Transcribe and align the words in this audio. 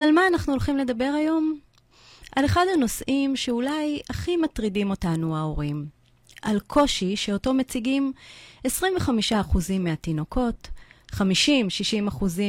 על 0.00 0.12
מה 0.12 0.26
אנחנו 0.26 0.52
הולכים 0.52 0.76
לדבר 0.76 1.12
היום? 1.16 1.58
על 2.36 2.44
אחד 2.44 2.64
הנושאים 2.74 3.36
שאולי 3.36 4.00
הכי 4.10 4.36
מטרידים 4.36 4.90
אותנו 4.90 5.36
ההורים. 5.36 5.86
על 6.42 6.60
קושי 6.60 7.16
שאותו 7.16 7.54
מציגים 7.54 8.12
25% 8.66 8.68
מהתינוקות, 9.80 10.68
50-60% 11.12 11.20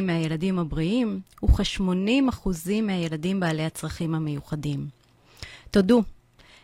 מהילדים 0.03 0.59
הבריאים 0.59 1.21
וכ-80% 1.43 2.49
מהילדים 2.83 3.39
בעלי 3.39 3.65
הצרכים 3.65 4.15
המיוחדים. 4.15 4.87
תודו, 5.71 6.03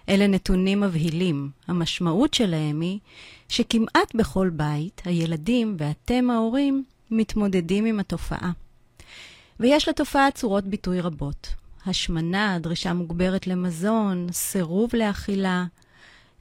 אלה 0.10 0.28
נתונים 0.28 0.82
מבהילים. 0.82 1.50
המשמעות 1.68 2.34
שלהם 2.34 2.82
היא 2.82 3.00
שכמעט 3.50 4.16
בכל 4.16 4.50
בית 4.50 5.02
הילדים 5.06 5.76
ואתם 5.80 6.30
ההורים 6.30 6.84
מתמודדים 7.12 7.86
עם 7.86 8.00
התופעה. 8.00 8.52
ויש 9.60 9.88
לתופעה 9.88 10.32
צורות 10.32 10.64
ביטוי 10.64 11.02
רבות. 11.02 11.54
השמנה, 11.86 12.58
דרישה 12.60 12.94
מוגברת 12.94 13.48
למזון, 13.48 14.28
סירוב 14.32 14.90
לאכילה, 14.94 15.66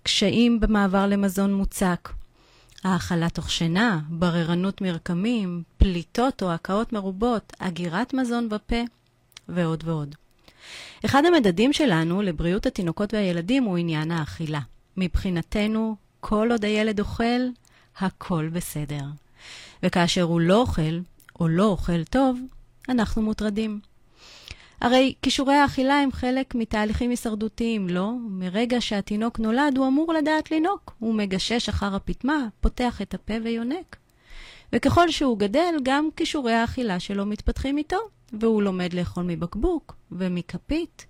קשיים 0.02 0.60
במעבר 0.60 1.06
למזון 1.06 1.54
מוצק, 1.54 2.08
האכלה 2.84 3.30
תוך 3.30 3.50
שינה, 3.50 4.00
בררנות 4.08 4.80
מרקמים, 4.80 5.62
פליטות 5.78 6.42
או 6.42 6.52
הקאות 6.52 6.92
מרובות, 6.92 7.52
אגירת 7.58 8.14
מזון 8.14 8.48
בפה 8.48 8.82
ועוד 9.48 9.84
ועוד. 9.86 10.14
אחד 11.04 11.22
המדדים 11.24 11.72
שלנו 11.72 12.22
לבריאות 12.22 12.66
התינוקות 12.66 13.14
והילדים 13.14 13.64
הוא 13.64 13.76
עניין 13.76 14.10
האכילה. 14.10 14.60
מבחינתנו, 14.96 15.96
כל 16.20 16.48
עוד 16.50 16.64
הילד 16.64 17.00
אוכל, 17.00 17.40
הכל 17.98 18.48
בסדר. 18.52 19.04
וכאשר 19.82 20.22
הוא 20.22 20.40
לא 20.40 20.60
אוכל, 20.60 20.98
או 21.40 21.48
לא 21.48 21.64
אוכל 21.64 22.04
טוב, 22.04 22.40
אנחנו 22.88 23.22
מוטרדים. 23.22 23.80
הרי 24.80 25.14
כישורי 25.22 25.54
האכילה 25.54 25.94
הם 25.94 26.12
חלק 26.12 26.54
מתהליכים 26.54 27.10
הישרדותיים, 27.10 27.88
לא? 27.88 28.12
מרגע 28.28 28.80
שהתינוק 28.80 29.38
נולד, 29.38 29.78
הוא 29.78 29.86
אמור 29.86 30.12
לדעת 30.12 30.50
לינוק. 30.50 30.94
הוא 30.98 31.14
מגשש 31.14 31.68
אחר 31.68 31.94
הפטמה, 31.94 32.46
פותח 32.60 33.02
את 33.02 33.14
הפה 33.14 33.34
ויונק. 33.44 33.96
וככל 34.72 35.10
שהוא 35.10 35.38
גדל, 35.38 35.74
גם 35.82 36.08
כישורי 36.16 36.52
האכילה 36.52 37.00
שלו 37.00 37.26
מתפתחים 37.26 37.78
איתו, 37.78 37.96
והוא 38.32 38.62
לומד 38.62 38.92
לאכול 38.92 39.24
מבקבוק 39.24 39.96
ומכפית, 40.12 41.06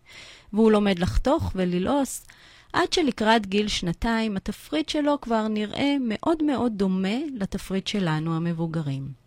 והוא 0.52 0.72
לומד 0.72 0.98
לחתוך 0.98 1.52
וללעוס, 1.54 2.27
עד 2.72 2.92
שלקראת 2.92 3.46
גיל 3.46 3.68
שנתיים 3.68 4.36
התפריט 4.36 4.88
שלו 4.88 5.20
כבר 5.20 5.48
נראה 5.48 5.96
מאוד 6.00 6.42
מאוד 6.42 6.72
דומה 6.77 7.18
לתפריט 7.34 7.86
שלנו 7.86 8.36
המבוגרים. 8.36 9.23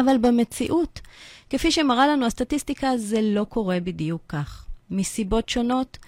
אבל 0.00 0.18
במציאות, 0.18 1.00
כפי 1.50 1.70
שמראה 1.70 2.06
לנו 2.06 2.26
הסטטיסטיקה, 2.26 2.96
זה 2.96 3.20
לא 3.22 3.44
קורה 3.44 3.80
בדיוק 3.80 4.22
כך. 4.28 4.66
מסיבות 4.90 5.48
שונות, 5.48 5.98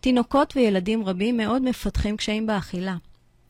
תינוקות 0.00 0.52
וילדים 0.56 1.04
רבים 1.04 1.36
מאוד 1.36 1.62
מפתחים 1.62 2.16
קשיים 2.16 2.46
באכילה. 2.46 2.96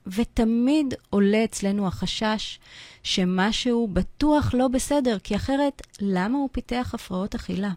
ותמיד 0.06 0.94
עולה 1.10 1.44
אצלנו 1.44 1.86
החשש 1.86 2.58
שמשהו 3.02 3.88
בטוח 3.92 4.54
לא 4.54 4.68
בסדר, 4.68 5.18
כי 5.18 5.36
אחרת, 5.36 5.82
למה 6.00 6.38
הוא 6.38 6.48
פיתח 6.52 6.90
הפרעות 6.94 7.34
אכילה? 7.34 7.70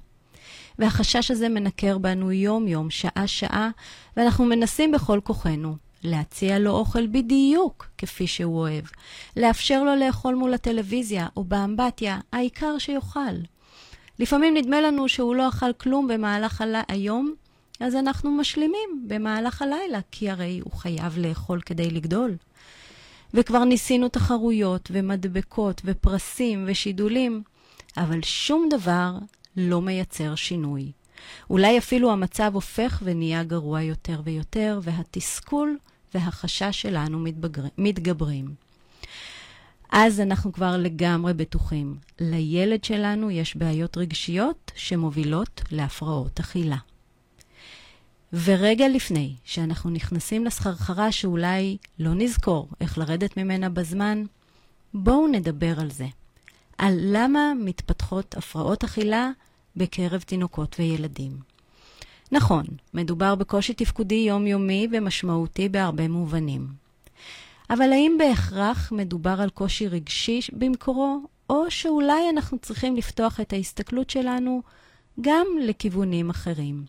והחשש 0.79 1.31
הזה 1.31 1.49
מנקר 1.49 1.97
בנו 1.97 2.31
יום-יום, 2.31 2.89
שעה-שעה, 2.89 3.69
ואנחנו 4.17 4.45
מנסים 4.45 4.91
בכל 4.91 5.19
כוחנו 5.23 5.75
להציע 6.05 6.59
לו 6.59 6.71
אוכל 6.71 7.07
בדיוק 7.07 7.87
כפי 7.97 8.27
שהוא 8.27 8.59
אוהב, 8.59 8.83
לאפשר 9.37 9.83
לו 9.83 9.95
לאכול 9.95 10.35
מול 10.35 10.53
הטלוויזיה 10.53 11.27
או 11.37 11.43
באמבטיה, 11.43 12.19
העיקר 12.31 12.77
שיאכל. 12.77 13.35
לפעמים 14.19 14.57
נדמה 14.57 14.81
לנו 14.81 15.09
שהוא 15.09 15.35
לא 15.35 15.49
אכל 15.49 15.73
כלום 15.73 16.07
במהלך 16.07 16.63
היום, 16.87 17.33
אז 17.79 17.95
אנחנו 17.95 18.31
משלימים 18.31 19.05
במהלך 19.07 19.61
הלילה, 19.61 19.99
כי 20.11 20.29
הרי 20.29 20.61
הוא 20.63 20.73
חייב 20.73 21.17
לאכול 21.17 21.61
כדי 21.61 21.91
לגדול. 21.91 22.35
וכבר 23.33 23.63
ניסינו 23.63 24.09
תחרויות 24.09 24.89
ומדבקות 24.93 25.81
ופרסים 25.85 26.65
ושידולים, 26.67 27.43
אבל 27.97 28.21
שום 28.21 28.69
דבר 28.69 29.11
לא 29.57 29.81
מייצר 29.81 30.35
שינוי. 30.35 30.91
אולי 31.49 31.77
אפילו 31.77 32.11
המצב 32.11 32.51
הופך 32.53 33.01
ונהיה 33.03 33.43
גרוע 33.43 33.81
יותר 33.81 34.21
ויותר, 34.23 34.79
והתסכול 34.83 35.77
והחשש 36.15 36.81
שלנו 36.81 37.19
מתבגר... 37.19 37.63
מתגברים. 37.77 38.55
אז 39.91 40.19
אנחנו 40.19 40.53
כבר 40.53 40.77
לגמרי 40.77 41.33
בטוחים. 41.33 41.95
לילד 42.19 42.83
שלנו 42.83 43.31
יש 43.31 43.55
בעיות 43.55 43.97
רגשיות 43.97 44.71
שמובילות 44.75 45.61
להפרעות 45.71 46.39
אכילה. 46.39 46.77
ורגע 48.33 48.87
לפני 48.87 49.35
שאנחנו 49.43 49.89
נכנסים 49.89 50.45
לסחרחרה 50.45 51.11
שאולי 51.11 51.77
לא 51.99 52.13
נזכור 52.13 52.69
איך 52.81 52.97
לרדת 52.97 53.37
ממנה 53.37 53.69
בזמן, 53.69 54.23
בואו 54.93 55.27
נדבר 55.27 55.79
על 55.79 55.91
זה. 55.91 56.07
על 56.77 56.99
למה 57.01 57.53
מתפתחות 57.59 58.35
הפרעות 58.37 58.83
אכילה 58.83 59.29
בקרב 59.75 60.21
תינוקות 60.21 60.75
וילדים. 60.79 61.54
נכון, 62.31 62.65
מדובר 62.93 63.35
בקושי 63.35 63.73
תפקודי 63.73 64.15
יומיומי 64.15 64.87
ומשמעותי 64.91 65.69
בהרבה 65.69 66.07
מובנים. 66.07 66.67
אבל 67.69 67.91
האם 67.91 68.15
בהכרח 68.19 68.91
מדובר 68.91 69.41
על 69.41 69.49
קושי 69.49 69.87
רגשי 69.87 70.39
במקורו, 70.53 71.19
או 71.49 71.71
שאולי 71.71 72.29
אנחנו 72.29 72.59
צריכים 72.59 72.95
לפתוח 72.95 73.39
את 73.39 73.53
ההסתכלות 73.53 74.09
שלנו 74.09 74.61
גם 75.21 75.47
לכיוונים 75.61 76.29
אחרים? 76.29 76.85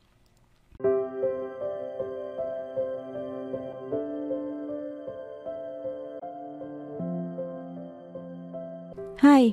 היי, 9.22 9.52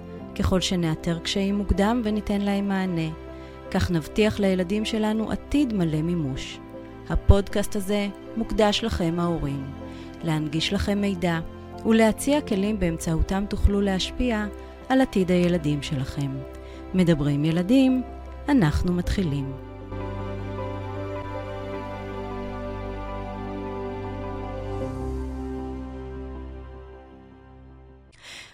ככל 0.35 0.61
שנאתר 0.61 1.19
קשיים 1.19 1.55
מוקדם 1.55 2.01
וניתן 2.03 2.41
להם 2.41 2.67
מענה, 2.67 3.09
כך 3.71 3.91
נבטיח 3.91 4.39
לילדים 4.39 4.85
שלנו 4.85 5.31
עתיד 5.31 5.73
מלא 5.73 6.01
מימוש. 6.01 6.59
הפודקאסט 7.09 7.75
הזה 7.75 8.07
מוקדש 8.37 8.83
לכם 8.83 9.15
ההורים, 9.19 9.71
להנגיש 10.23 10.73
לכם 10.73 11.01
מידע 11.01 11.39
ולהציע 11.85 12.41
כלים 12.41 12.79
באמצעותם 12.79 13.43
תוכלו 13.49 13.81
להשפיע 13.81 14.45
על 14.89 15.01
עתיד 15.01 15.31
הילדים 15.31 15.81
שלכם. 15.81 16.31
מדברים 16.93 17.45
ילדים, 17.45 18.01
אנחנו 18.49 18.93
מתחילים. 18.93 19.70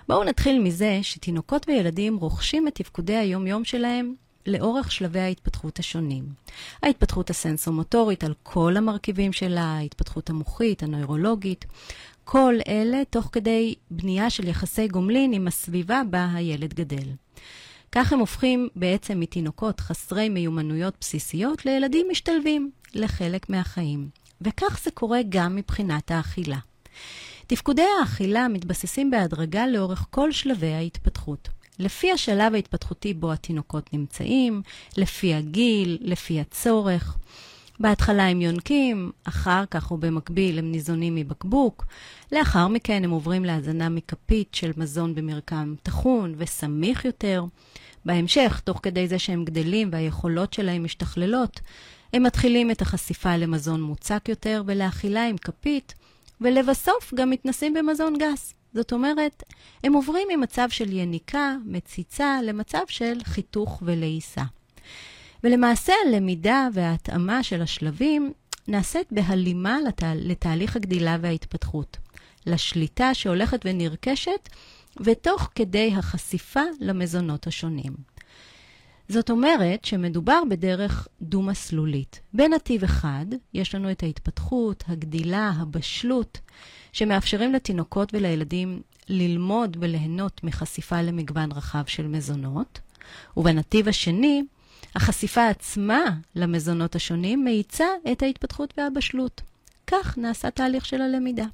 בואו 0.07 0.23
נתחיל 0.23 0.59
מזה 0.59 0.99
שתינוקות 1.01 1.67
וילדים 1.69 2.17
רוכשים 2.17 2.67
את 2.67 2.75
תפקודי 2.75 3.15
היום-יום 3.15 3.65
שלהם 3.65 4.13
לאורך 4.45 4.91
שלבי 4.91 5.19
ההתפתחות 5.19 5.79
השונים. 5.79 6.23
ההתפתחות 6.83 7.29
הסנסומוטורית 7.29 8.23
על 8.23 8.33
כל 8.43 8.77
המרכיבים 8.77 9.33
שלה, 9.33 9.61
ההתפתחות 9.61 10.29
המוחית, 10.29 10.83
הנוירולוגית, 10.83 11.65
כל 12.23 12.55
אלה 12.67 13.01
תוך 13.09 13.29
כדי 13.31 13.75
בנייה 13.91 14.29
של 14.29 14.47
יחסי 14.47 14.87
גומלין 14.87 15.33
עם 15.33 15.47
הסביבה 15.47 16.01
בה 16.09 16.27
הילד 16.33 16.73
גדל. 16.73 17.07
כך 17.91 18.13
הם 18.13 18.19
הופכים 18.19 18.69
בעצם 18.75 19.19
מתינוקות 19.19 19.79
חסרי 19.79 20.29
מיומנויות 20.29 20.93
בסיסיות 21.01 21.65
לילדים 21.65 22.07
משתלבים 22.11 22.71
לחלק 22.93 23.49
מהחיים. 23.49 24.09
וכך 24.41 24.79
זה 24.83 24.91
קורה 24.91 25.19
גם 25.29 25.55
מבחינת 25.55 26.11
האכילה. 26.11 26.57
תפקודי 27.47 27.85
האכילה 27.99 28.47
מתבססים 28.47 29.11
בהדרגה 29.11 29.67
לאורך 29.67 30.05
כל 30.09 30.31
שלבי 30.31 30.73
ההתפתחות. 30.73 31.49
לפי 31.79 32.11
השלב 32.11 32.53
ההתפתחותי 32.53 33.13
בו 33.13 33.31
התינוקות 33.31 33.93
נמצאים, 33.93 34.61
לפי 34.97 35.33
הגיל, 35.33 35.97
לפי 36.01 36.39
הצורך. 36.39 37.17
בהתחלה 37.79 38.27
הם 38.27 38.41
יונקים, 38.41 39.11
אחר 39.23 39.63
כך 39.71 39.91
ובמקביל 39.91 40.59
הם 40.59 40.71
ניזונים 40.71 41.15
מבקבוק, 41.15 41.85
לאחר 42.31 42.67
מכן 42.67 43.03
הם 43.03 43.11
עוברים 43.11 43.45
להזנה 43.45 43.89
מכפית 43.89 44.53
של 44.53 44.71
מזון 44.77 45.15
במרקם 45.15 45.75
טחון 45.83 46.35
וסמיך 46.37 47.05
יותר. 47.05 47.43
בהמשך, 48.05 48.61
תוך 48.63 48.79
כדי 48.83 49.07
זה 49.07 49.19
שהם 49.19 49.45
גדלים 49.45 49.89
והיכולות 49.91 50.53
שלהם 50.53 50.83
משתכללות, 50.83 51.59
הם 52.13 52.23
מתחילים 52.23 52.71
את 52.71 52.81
החשיפה 52.81 53.37
למזון 53.37 53.81
מוצק 53.81 54.29
יותר 54.29 54.63
ולאכילה 54.65 55.27
עם 55.27 55.37
כפית, 55.37 55.93
ולבסוף 56.41 57.13
גם 57.13 57.29
מתנסים 57.29 57.73
במזון 57.73 58.17
גס. 58.17 58.53
זאת 58.73 58.93
אומרת, 58.93 59.43
הם 59.83 59.93
עוברים 59.93 60.27
ממצב 60.35 60.67
של 60.69 60.93
יניקה, 60.93 61.55
מציצה, 61.65 62.39
למצב 62.43 62.81
של 62.87 63.17
חיתוך 63.23 63.83
ולעיסה. 63.85 64.43
ולמעשה 65.43 65.93
הלמידה 66.05 66.67
וההתאמה 66.73 67.43
של 67.43 67.61
השלבים 67.61 68.33
נעשית 68.67 69.07
בהלימה 69.11 69.77
לתה, 69.87 70.11
לתהליך 70.15 70.75
הגדילה 70.75 71.17
וההתפתחות, 71.21 71.97
לשליטה 72.45 73.13
שהולכת 73.13 73.61
ונרכשת, 73.65 74.49
ותוך 74.99 75.49
כדי 75.55 75.93
החשיפה 75.97 76.63
למזונות 76.79 77.47
השונים. 77.47 78.16
זאת 79.09 79.29
אומרת 79.29 79.85
שמדובר 79.85 80.41
בדרך 80.49 81.07
דו-מסלולית. 81.21 82.19
בנתיב 82.33 82.83
אחד 82.83 83.25
יש 83.53 83.75
לנו 83.75 83.91
את 83.91 84.03
ההתפתחות, 84.03 84.83
הגדילה, 84.87 85.51
הבשלות, 85.55 86.39
שמאפשרים 86.93 87.53
לתינוקות 87.53 88.13
ולילדים 88.13 88.81
ללמוד 89.09 89.77
וליהנות 89.79 90.43
מחשיפה 90.43 91.01
למגוון 91.01 91.51
רחב 91.51 91.83
של 91.85 92.07
מזונות, 92.07 92.79
ובנתיב 93.37 93.87
השני, 93.87 94.43
החשיפה 94.95 95.47
עצמה 95.47 96.03
למזונות 96.35 96.95
השונים 96.95 97.43
מאיצה 97.43 97.87
את 98.11 98.21
ההתפתחות 98.21 98.73
והבשלות. 98.77 99.41
כך 99.87 100.17
נעשה 100.17 100.51
תהליך 100.51 100.85
של 100.85 101.01
הלמידה. 101.01 101.45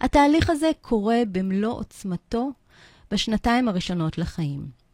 התהליך 0.00 0.50
הזה 0.50 0.70
קורה 0.80 1.22
במלוא 1.32 1.72
עוצמתו 1.72 2.50
בשנתיים 3.10 3.68
הראשונות 3.68 4.18
לחיים. 4.18 4.87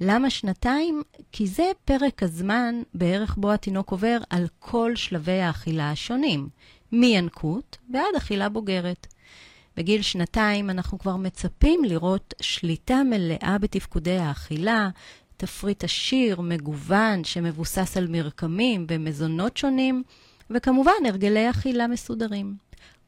למה 0.00 0.30
שנתיים? 0.30 1.02
כי 1.32 1.46
זה 1.46 1.70
פרק 1.84 2.22
הזמן 2.22 2.82
בערך 2.94 3.36
בו 3.36 3.52
התינוק 3.52 3.90
עובר 3.90 4.18
על 4.30 4.46
כל 4.58 4.96
שלבי 4.96 5.40
האכילה 5.40 5.90
השונים, 5.90 6.48
מינקות 6.92 7.76
ועד 7.92 8.14
אכילה 8.16 8.48
בוגרת. 8.48 9.06
בגיל 9.76 10.02
שנתיים 10.02 10.70
אנחנו 10.70 10.98
כבר 10.98 11.16
מצפים 11.16 11.84
לראות 11.84 12.34
שליטה 12.40 13.02
מלאה 13.10 13.56
בתפקודי 13.60 14.18
האכילה, 14.18 14.88
תפריט 15.36 15.84
עשיר, 15.84 16.40
מגוון, 16.40 17.24
שמבוסס 17.24 17.96
על 17.96 18.06
מרקמים 18.06 18.86
ומזונות 18.90 19.56
שונים, 19.56 20.02
וכמובן 20.50 21.06
הרגלי 21.08 21.50
אכילה 21.50 21.86
מסודרים. 21.86 22.56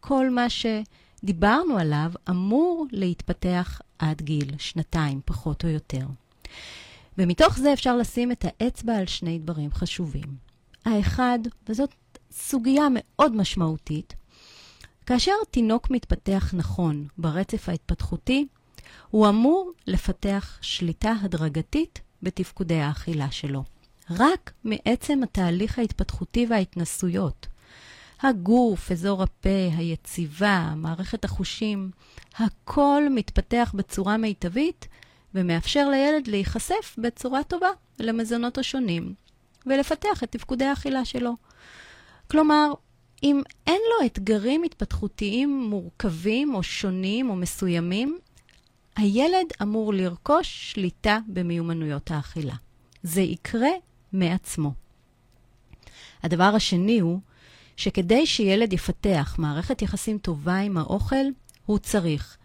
כל 0.01 0.31
מה 0.31 0.47
שדיברנו 0.51 1.79
עליו 1.79 2.13
אמור 2.31 2.87
להתפתח 2.93 3.81
עד 3.99 4.23
גיל 4.23 4.51
שנתיים, 4.59 5.21
פחות 5.25 5.65
או 5.65 5.69
יותר. 5.69 6.07
ומתוך 7.19 7.59
זה 7.59 7.73
אפשר 7.73 7.97
לשים 7.97 8.33
את 8.33 8.45
האצבע 8.49 8.97
על 8.97 9.07
שני 9.07 9.39
דברים 9.39 9.73
חשובים. 9.73 10.37
האחד, 10.85 11.39
וזאת 11.69 11.95
סוגיה 12.31 12.85
מאוד 12.95 13.37
משמעותית, 13.37 14.15
כאשר 15.07 15.33
תינוק 15.51 15.91
מתפתח 15.91 16.55
נכון 16.57 17.07
ברצף 17.19 17.69
ההתפתחותי, 17.69 18.47
הוא 19.11 19.29
אמור 19.29 19.73
לפתח 19.87 20.59
שליטה 20.61 21.13
הדרגתית 21.23 22.01
בתפקודי 22.23 22.81
האכילה 22.81 23.31
שלו. 23.31 23.65
רק 24.11 24.53
מעצם 24.65 25.23
התהליך 25.23 25.79
ההתפתחותי 25.79 26.47
וההתנסויות. 26.51 27.47
הגוף, 28.23 28.93
אזור 28.93 29.23
הפה, 29.23 29.71
היציבה, 29.77 30.73
מערכת 30.77 31.25
החושים, 31.25 31.91
הכל 32.37 33.03
מתפתח 33.11 33.73
בצורה 33.77 34.17
מיטבית 34.17 34.89
ומאפשר 35.35 35.89
לילד 35.89 36.27
להיחשף 36.27 36.97
בצורה 36.99 37.43
טובה 37.43 37.69
למזונות 37.99 38.59
השונים 38.59 39.15
ולפתח 39.67 40.25
את 40.25 40.33
תפקודי 40.33 40.65
האכילה 40.65 41.05
שלו. 41.05 41.37
כלומר, 42.31 42.73
אם 43.23 43.43
אין 43.67 43.81
לו 43.91 44.07
אתגרים 44.07 44.63
התפתחותיים 44.63 45.61
מורכבים 45.71 46.55
או 46.55 46.63
שונים 46.63 47.31
או 47.31 47.37
מסוימים, 47.37 48.19
הילד 48.97 49.47
אמור 49.63 49.95
לרכוש 49.95 50.73
שליטה 50.73 51.19
במיומנויות 51.29 52.11
האכילה. 52.11 52.55
זה 53.03 53.21
יקרה 53.21 53.71
מעצמו. 54.13 54.73
הדבר 56.23 56.53
השני 56.55 56.99
הוא 56.99 57.21
שכדי 57.77 58.27
שילד 58.27 58.73
יפתח 58.73 59.37
מערכת 59.39 59.83
יחסים 59.83 60.19
טובה 60.19 60.59
עם 60.59 60.77
האוכל, 60.77 61.27
הוא 61.67 61.79
צריך 61.79 62.38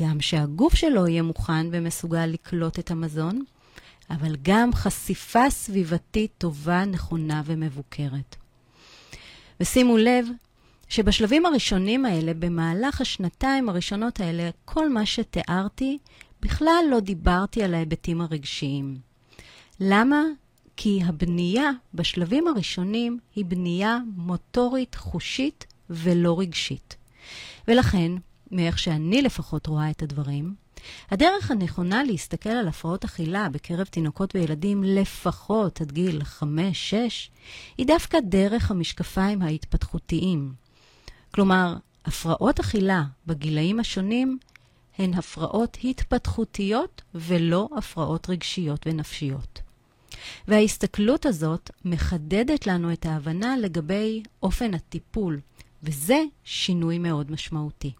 גם 0.00 0.20
שהגוף 0.20 0.74
שלו 0.74 1.08
יהיה 1.08 1.22
מוכן 1.22 1.66
ומסוגל 1.72 2.26
לקלוט 2.26 2.78
את 2.78 2.90
המזון, 2.90 3.44
אבל 4.10 4.36
גם 4.42 4.74
חשיפה 4.74 5.50
סביבתית 5.50 6.30
טובה, 6.38 6.84
נכונה 6.84 7.42
ומבוקרת. 7.44 8.36
ושימו 9.60 9.96
לב 9.96 10.26
שבשלבים 10.88 11.46
הראשונים 11.46 12.04
האלה, 12.04 12.34
במהלך 12.34 13.00
השנתיים 13.00 13.68
הראשונות 13.68 14.20
האלה, 14.20 14.50
כל 14.64 14.88
מה 14.88 15.06
שתיארתי, 15.06 15.98
בכלל 16.42 16.84
לא 16.90 17.00
דיברתי 17.00 17.62
על 17.62 17.74
ההיבטים 17.74 18.20
הרגשיים. 18.20 18.96
למה? 19.80 20.22
כי 20.76 21.00
הבנייה 21.04 21.70
בשלבים 21.94 22.48
הראשונים 22.48 23.18
היא 23.34 23.44
בנייה 23.44 23.98
מוטורית, 24.16 24.94
חושית 24.94 25.66
ולא 25.90 26.40
רגשית. 26.40 26.96
ולכן, 27.68 28.12
מאיך 28.54 28.78
שאני 28.78 29.22
לפחות 29.22 29.66
רואה 29.66 29.90
את 29.90 30.02
הדברים, 30.02 30.54
הדרך 31.10 31.50
הנכונה 31.50 32.04
להסתכל 32.04 32.48
על 32.48 32.68
הפרעות 32.68 33.04
אכילה 33.04 33.48
בקרב 33.48 33.86
תינוקות 33.86 34.34
וילדים 34.34 34.84
לפחות 34.84 35.80
עד 35.80 35.92
גיל 35.92 36.22
5-6, 36.40 36.44
היא 37.78 37.86
דווקא 37.86 38.18
דרך 38.20 38.70
המשקפיים 38.70 39.42
ההתפתחותיים. 39.42 40.52
כלומר, 41.30 41.76
הפרעות 42.04 42.60
אכילה 42.60 43.04
בגילאים 43.26 43.80
השונים 43.80 44.38
הן 44.98 45.14
הפרעות 45.14 45.78
התפתחותיות 45.84 47.02
ולא 47.14 47.68
הפרעות 47.76 48.30
רגשיות 48.30 48.86
ונפשיות. 48.86 49.60
וההסתכלות 50.48 51.26
הזאת 51.26 51.70
מחדדת 51.84 52.66
לנו 52.66 52.92
את 52.92 53.06
ההבנה 53.06 53.56
לגבי 53.56 54.22
אופן 54.42 54.74
הטיפול, 54.74 55.40
וזה 55.82 56.22
שינוי 56.44 56.98
מאוד 56.98 57.30
משמעותי. 57.30 57.92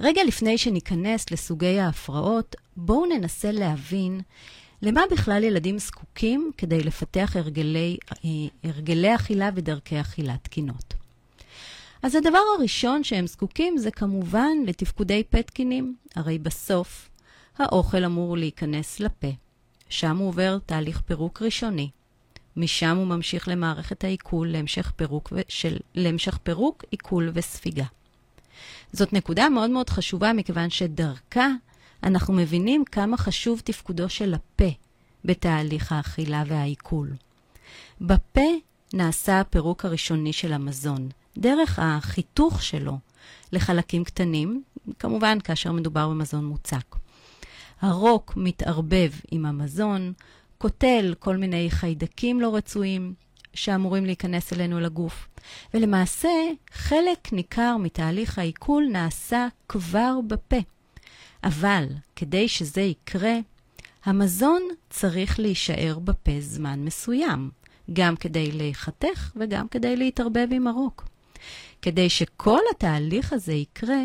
רגע 0.00 0.24
לפני 0.24 0.58
שניכנס 0.58 1.30
לסוגי 1.30 1.80
ההפרעות, 1.80 2.56
בואו 2.76 3.06
ננסה 3.06 3.52
להבין 3.52 4.20
למה 4.82 5.00
בכלל 5.10 5.44
ילדים 5.44 5.78
זקוקים 5.78 6.50
כדי 6.56 6.80
לפתח 6.80 7.36
הרגלי, 7.36 7.96
הרגלי 8.64 9.14
אכילה 9.14 9.50
ודרכי 9.54 10.00
אכילה 10.00 10.36
תקינות. 10.42 10.94
אז 12.02 12.14
הדבר 12.14 12.38
הראשון 12.58 13.04
שהם 13.04 13.26
זקוקים 13.26 13.78
זה 13.78 13.90
כמובן 13.90 14.56
לתפקודי 14.66 15.22
פה 15.30 15.42
תקינים, 15.42 15.96
הרי 16.16 16.38
בסוף 16.38 17.10
האוכל 17.58 18.04
אמור 18.04 18.36
להיכנס 18.36 19.00
לפה. 19.00 19.28
שם 19.88 20.16
הוא 20.16 20.28
עובר 20.28 20.58
תהליך 20.66 21.00
פירוק 21.00 21.42
ראשוני. 21.42 21.90
משם 22.56 22.96
הוא 22.96 23.06
ממשיך 23.06 23.48
למערכת 23.48 24.04
העיכול 24.04 24.48
להמשך 24.48 24.92
פירוק, 24.96 25.32
ו... 25.32 25.40
של... 25.48 25.76
להמשך 25.94 26.38
פירוק, 26.42 26.84
עיכול 26.90 27.30
וספיגה. 27.34 27.84
זאת 28.92 29.12
נקודה 29.12 29.48
מאוד 29.48 29.70
מאוד 29.70 29.90
חשובה, 29.90 30.32
מכיוון 30.32 30.70
שדרכה 30.70 31.48
אנחנו 32.02 32.34
מבינים 32.34 32.84
כמה 32.84 33.16
חשוב 33.16 33.60
תפקודו 33.64 34.08
של 34.08 34.34
הפה 34.34 34.70
בתהליך 35.24 35.92
האכילה 35.92 36.42
והעיכול. 36.46 37.10
בפה 38.00 38.50
נעשה 38.92 39.40
הפירוק 39.40 39.84
הראשוני 39.84 40.32
של 40.32 40.52
המזון, 40.52 41.08
דרך 41.38 41.78
החיתוך 41.82 42.62
שלו 42.62 42.98
לחלקים 43.52 44.04
קטנים, 44.04 44.62
כמובן 44.98 45.40
כאשר 45.40 45.72
מדובר 45.72 46.08
במזון 46.08 46.44
מוצק. 46.44 46.96
הרוק 47.80 48.32
מתערבב 48.36 49.10
עם 49.30 49.46
המזון, 49.46 50.12
קוטל 50.58 51.14
כל 51.18 51.36
מיני 51.36 51.70
חיידקים 51.70 52.40
לא 52.40 52.56
רצויים, 52.56 53.14
שאמורים 53.56 54.04
להיכנס 54.04 54.52
אלינו 54.52 54.80
לגוף. 54.80 55.28
ולמעשה, 55.74 56.28
חלק 56.72 57.32
ניכר 57.32 57.76
מתהליך 57.76 58.38
העיכול 58.38 58.88
נעשה 58.92 59.48
כבר 59.68 60.14
בפה. 60.26 60.56
אבל 61.44 61.86
כדי 62.16 62.48
שזה 62.48 62.80
יקרה, 62.80 63.34
המזון 64.04 64.62
צריך 64.90 65.40
להישאר 65.40 65.98
בפה 65.98 66.40
זמן 66.40 66.84
מסוים, 66.84 67.50
גם 67.92 68.16
כדי 68.16 68.52
להיחתך 68.52 69.32
וגם 69.36 69.68
כדי 69.68 69.96
להתערבב 69.96 70.48
עם 70.50 70.66
הרוק. 70.66 71.08
כדי 71.82 72.10
שכל 72.10 72.60
התהליך 72.70 73.32
הזה 73.32 73.52
יקרה, 73.52 74.02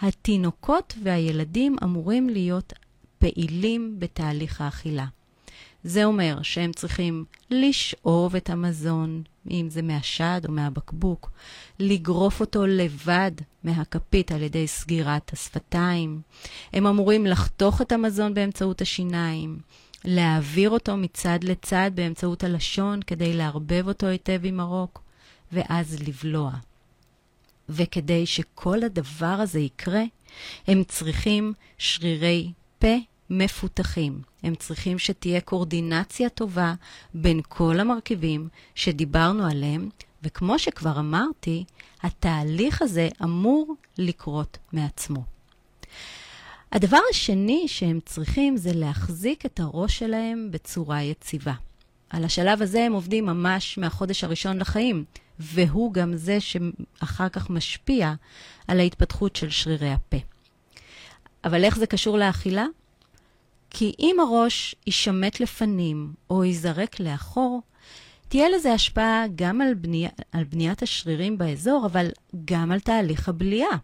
התינוקות 0.00 0.94
והילדים 1.02 1.76
אמורים 1.84 2.28
להיות 2.28 2.72
פעילים 3.18 3.94
בתהליך 3.98 4.60
האכילה. 4.60 5.06
זה 5.84 6.04
אומר 6.04 6.42
שהם 6.42 6.72
צריכים 6.72 7.24
לשאוב 7.50 8.36
את 8.36 8.50
המזון 8.50 9.22
אם 9.50 9.66
זה 9.70 9.82
מהשד 9.82 10.40
או 10.48 10.52
מהבקבוק, 10.52 11.30
לגרוף 11.78 12.40
אותו 12.40 12.66
לבד 12.66 13.32
מהכפית 13.64 14.32
על 14.32 14.42
ידי 14.42 14.66
סגירת 14.66 15.32
השפתיים. 15.32 16.20
הם 16.72 16.86
אמורים 16.86 17.26
לחתוך 17.26 17.82
את 17.82 17.92
המזון 17.92 18.34
באמצעות 18.34 18.80
השיניים, 18.80 19.58
להעביר 20.04 20.70
אותו 20.70 20.96
מצד 20.96 21.38
לצד 21.42 21.90
באמצעות 21.94 22.44
הלשון 22.44 23.02
כדי 23.02 23.32
לערבב 23.32 23.88
אותו 23.88 24.06
היטב 24.06 24.40
עם 24.44 24.60
הרוק, 24.60 25.02
ואז 25.52 26.02
לבלוע. 26.08 26.52
וכדי 27.68 28.26
שכל 28.26 28.82
הדבר 28.82 29.26
הזה 29.26 29.60
יקרה, 29.60 30.02
הם 30.66 30.84
צריכים 30.84 31.52
שרירי 31.78 32.52
פה 32.78 32.96
מפותחים. 33.32 34.22
הם 34.42 34.54
צריכים 34.54 34.98
שתהיה 34.98 35.40
קורדינציה 35.40 36.28
טובה 36.28 36.74
בין 37.14 37.40
כל 37.48 37.80
המרכיבים 37.80 38.48
שדיברנו 38.74 39.46
עליהם, 39.46 39.88
וכמו 40.22 40.58
שכבר 40.58 40.98
אמרתי, 40.98 41.64
התהליך 42.02 42.82
הזה 42.82 43.08
אמור 43.22 43.74
לקרות 43.98 44.58
מעצמו. 44.72 45.24
הדבר 46.72 46.98
השני 47.10 47.64
שהם 47.66 48.00
צריכים 48.06 48.56
זה 48.56 48.72
להחזיק 48.74 49.46
את 49.46 49.60
הראש 49.60 49.98
שלהם 49.98 50.48
בצורה 50.50 51.02
יציבה. 51.02 51.54
על 52.10 52.24
השלב 52.24 52.62
הזה 52.62 52.84
הם 52.84 52.92
עובדים 52.92 53.26
ממש 53.26 53.78
מהחודש 53.78 54.24
הראשון 54.24 54.58
לחיים, 54.58 55.04
והוא 55.38 55.92
גם 55.92 56.16
זה 56.16 56.38
שאחר 56.40 57.28
כך 57.28 57.50
משפיע 57.50 58.14
על 58.68 58.80
ההתפתחות 58.80 59.36
של 59.36 59.50
שרירי 59.50 59.92
הפה. 59.92 60.16
אבל 61.44 61.64
איך 61.64 61.78
זה 61.78 61.86
קשור 61.86 62.18
לאכילה? 62.18 62.66
כי 63.74 63.92
אם 63.98 64.16
הראש 64.20 64.74
יישמט 64.86 65.40
לפנים 65.40 66.12
או 66.30 66.44
ייזרק 66.44 67.00
לאחור, 67.00 67.62
תהיה 68.28 68.48
לזה 68.48 68.72
השפעה 68.72 69.24
גם 69.34 69.60
על, 69.60 69.74
בני... 69.74 70.08
על 70.32 70.44
בניית 70.44 70.82
השרירים 70.82 71.38
באזור, 71.38 71.86
אבל 71.86 72.10
גם 72.44 72.72
על 72.72 72.80
תהליך 72.80 73.28
הבליעה. 73.28 73.76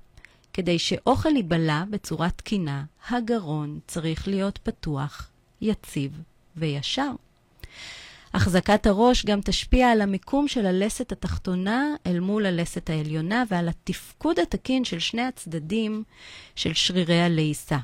כדי 0.52 0.78
שאוכל 0.78 1.36
ייבלע 1.36 1.84
בצורה 1.90 2.30
תקינה, 2.30 2.84
הגרון 3.08 3.78
צריך 3.86 4.28
להיות 4.28 4.58
פתוח, 4.58 5.30
יציב 5.60 6.20
וישר. 6.56 7.10
החזקת 8.34 8.86
הראש 8.86 9.24
גם 9.24 9.40
תשפיע 9.40 9.90
על 9.90 10.00
המיקום 10.00 10.48
של 10.48 10.66
הלסת 10.66 11.12
התחתונה 11.12 11.94
אל 12.06 12.20
מול 12.20 12.46
הלסת 12.46 12.90
העליונה 12.90 13.44
ועל 13.48 13.68
התפקוד 13.68 14.38
התקין 14.38 14.84
של 14.84 14.98
שני 14.98 15.22
הצדדים 15.22 16.02
של 16.56 16.74
שרירי 16.74 17.20
הלעיסה. 17.20 17.78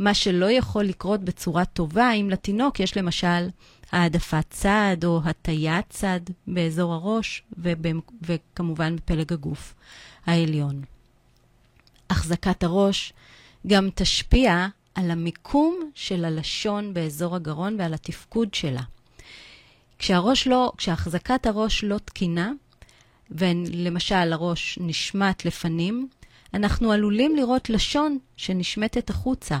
מה 0.00 0.14
שלא 0.14 0.50
יכול 0.50 0.84
לקרות 0.84 1.20
בצורה 1.20 1.64
טובה 1.64 2.12
אם 2.12 2.30
לתינוק 2.30 2.80
יש 2.80 2.96
למשל 2.96 3.48
העדפת 3.92 4.44
צד 4.50 4.96
או 5.04 5.20
הטיית 5.24 5.84
צד 5.88 6.20
באזור 6.46 6.94
הראש 6.94 7.42
וכמובן 8.22 8.96
בפלג 8.96 9.32
הגוף 9.32 9.74
העליון. 10.26 10.82
החזקת 12.10 12.62
הראש 12.62 13.12
גם 13.66 13.88
תשפיע 13.94 14.66
על 14.94 15.10
המיקום 15.10 15.90
של 15.94 16.24
הלשון 16.24 16.94
באזור 16.94 17.36
הגרון 17.36 17.76
ועל 17.78 17.94
התפקוד 17.94 18.54
שלה. 18.54 18.82
כשהראש 19.98 20.46
לא, 20.46 20.72
כשהחזקת 20.76 21.46
הראש 21.46 21.84
לא 21.84 21.98
תקינה, 21.98 22.52
ולמשל 23.30 24.32
הראש 24.32 24.78
נשמט 24.80 25.44
לפנים, 25.44 26.08
אנחנו 26.54 26.92
עלולים 26.92 27.36
לראות 27.36 27.70
לשון 27.70 28.18
שנשמטת 28.36 29.10
החוצה, 29.10 29.58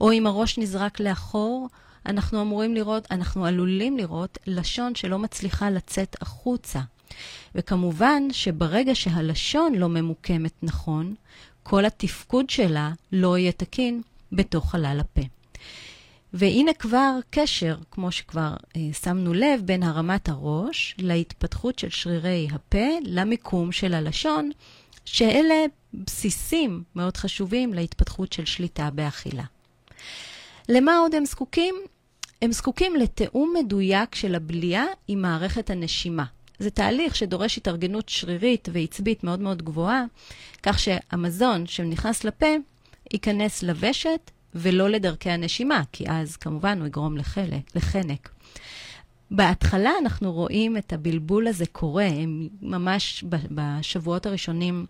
או 0.00 0.12
אם 0.12 0.26
הראש 0.26 0.58
נזרק 0.58 1.00
לאחור, 1.00 1.68
אנחנו 2.06 2.42
אמורים 2.42 2.74
לראות, 2.74 3.06
אנחנו 3.10 3.46
עלולים 3.46 3.96
לראות 3.96 4.38
לשון 4.46 4.94
שלא 4.94 5.18
מצליחה 5.18 5.70
לצאת 5.70 6.16
החוצה. 6.22 6.80
וכמובן 7.54 8.22
שברגע 8.32 8.94
שהלשון 8.94 9.74
לא 9.74 9.88
ממוקמת 9.88 10.52
נכון, 10.62 11.14
כל 11.62 11.84
התפקוד 11.84 12.50
שלה 12.50 12.92
לא 13.12 13.38
יהיה 13.38 13.52
תקין 13.52 14.02
בתוך 14.32 14.70
חלל 14.70 14.98
הפה. 15.00 15.22
והנה 16.32 16.72
כבר 16.74 17.18
קשר, 17.30 17.76
כמו 17.90 18.12
שכבר 18.12 18.54
אה, 18.76 18.80
שמנו 19.02 19.34
לב, 19.34 19.62
בין 19.64 19.82
הרמת 19.82 20.28
הראש 20.28 20.94
להתפתחות 20.98 21.78
של 21.78 21.90
שרירי 21.90 22.48
הפה 22.52 22.86
למיקום 23.02 23.72
של 23.72 23.94
הלשון, 23.94 24.50
שאלה 25.04 25.64
בסיסים 25.94 26.82
מאוד 26.96 27.16
חשובים 27.16 27.74
להתפתחות 27.74 28.32
של 28.32 28.44
שליטה 28.44 28.90
באכילה. 28.90 29.44
למה 30.68 30.96
עוד 30.96 31.14
הם 31.14 31.24
זקוקים? 31.24 31.74
הם 32.42 32.52
זקוקים 32.52 32.96
לתיאום 32.96 33.54
מדויק 33.58 34.14
של 34.14 34.34
הבליעה 34.34 34.84
עם 35.08 35.22
מערכת 35.22 35.70
הנשימה. 35.70 36.24
זה 36.58 36.70
תהליך 36.70 37.16
שדורש 37.16 37.58
התארגנות 37.58 38.08
שרירית 38.08 38.68
ועצבית 38.72 39.24
מאוד 39.24 39.40
מאוד 39.40 39.62
גבוהה, 39.62 40.04
כך 40.62 40.78
שהמזון 40.78 41.66
שנכנס 41.66 42.24
לפה 42.24 42.46
ייכנס 43.12 43.62
לוושת 43.62 44.30
ולא 44.54 44.90
לדרכי 44.90 45.30
הנשימה, 45.30 45.82
כי 45.92 46.04
אז 46.08 46.36
כמובן 46.36 46.78
הוא 46.78 46.86
יגרום 46.86 47.16
לחלק, 47.16 47.76
לחנק. 47.76 48.30
בהתחלה 49.34 49.92
אנחנו 50.00 50.32
רואים 50.32 50.76
את 50.76 50.92
הבלבול 50.92 51.46
הזה 51.46 51.66
קורה, 51.66 52.06
הם 52.06 52.48
ממש 52.62 53.24
בשבועות 53.50 54.26
הראשונים 54.26 54.86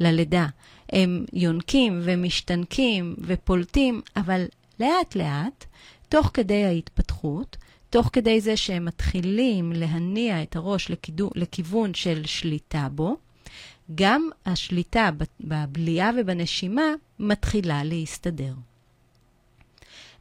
ללידה. 0.00 0.46
הם 0.92 1.24
יונקים 1.32 2.00
ומשתנקים 2.02 3.16
ופולטים, 3.18 4.00
אבל 4.16 4.44
לאט 4.80 5.16
לאט, 5.16 5.64
תוך 6.08 6.30
כדי 6.34 6.64
ההתפתחות, 6.64 7.56
תוך 7.90 8.10
כדי 8.12 8.40
זה 8.40 8.56
שהם 8.56 8.84
מתחילים 8.84 9.72
להניע 9.72 10.42
את 10.42 10.56
הראש 10.56 10.90
לכידו, 10.90 11.30
לכיוון 11.34 11.94
של 11.94 12.26
שליטה 12.26 12.88
בו, 12.92 13.16
גם 13.94 14.28
השליטה 14.46 15.10
בבליעה 15.40 16.10
ובנשימה 16.16 16.92
מתחילה 17.18 17.84
להסתדר. 17.84 18.54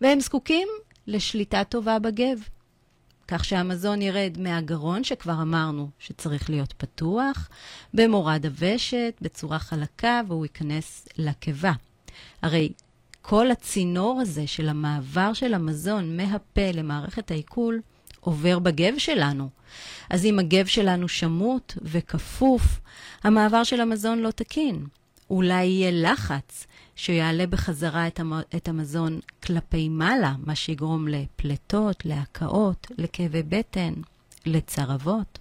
והם 0.01 0.19
זקוקים 0.19 0.67
לשליטה 1.07 1.63
טובה 1.63 1.99
בגב, 1.99 2.39
כך 3.27 3.45
שהמזון 3.45 4.01
ירד 4.01 4.37
מהגרון, 4.39 5.03
שכבר 5.03 5.41
אמרנו 5.41 5.89
שצריך 5.99 6.49
להיות 6.49 6.73
פתוח, 6.77 7.49
במורד 7.93 8.45
הוושט, 8.45 9.21
בצורה 9.21 9.59
חלקה, 9.59 10.21
והוא 10.27 10.45
ייכנס 10.45 11.07
לקיבה. 11.17 11.71
הרי 12.41 12.71
כל 13.21 13.51
הצינור 13.51 14.19
הזה 14.21 14.47
של 14.47 14.69
המעבר 14.69 15.33
של 15.33 15.53
המזון 15.53 16.17
מהפה 16.17 16.71
למערכת 16.73 17.31
העיכול 17.31 17.81
עובר 18.19 18.59
בגב 18.59 18.93
שלנו. 18.97 19.49
אז 20.09 20.25
אם 20.25 20.39
הגב 20.39 20.65
שלנו 20.65 21.07
שמוט 21.07 21.73
וכפוף, 21.81 22.79
המעבר 23.23 23.63
של 23.63 23.81
המזון 23.81 24.19
לא 24.19 24.31
תקין. 24.31 24.85
אולי 25.29 25.65
יהיה 25.65 25.91
לחץ 26.11 26.66
שיעלה 26.97 27.47
בחזרה 27.47 28.07
את 28.55 28.67
המזון 28.67 29.19
כלפי 29.43 29.89
מעלה, 29.89 30.35
מה 30.45 30.55
שיגרום 30.55 31.07
לפלטות, 31.07 32.05
להקאות, 32.05 32.87
לכאבי 32.97 33.43
בטן, 33.43 33.93
לצרבות. 34.45 35.39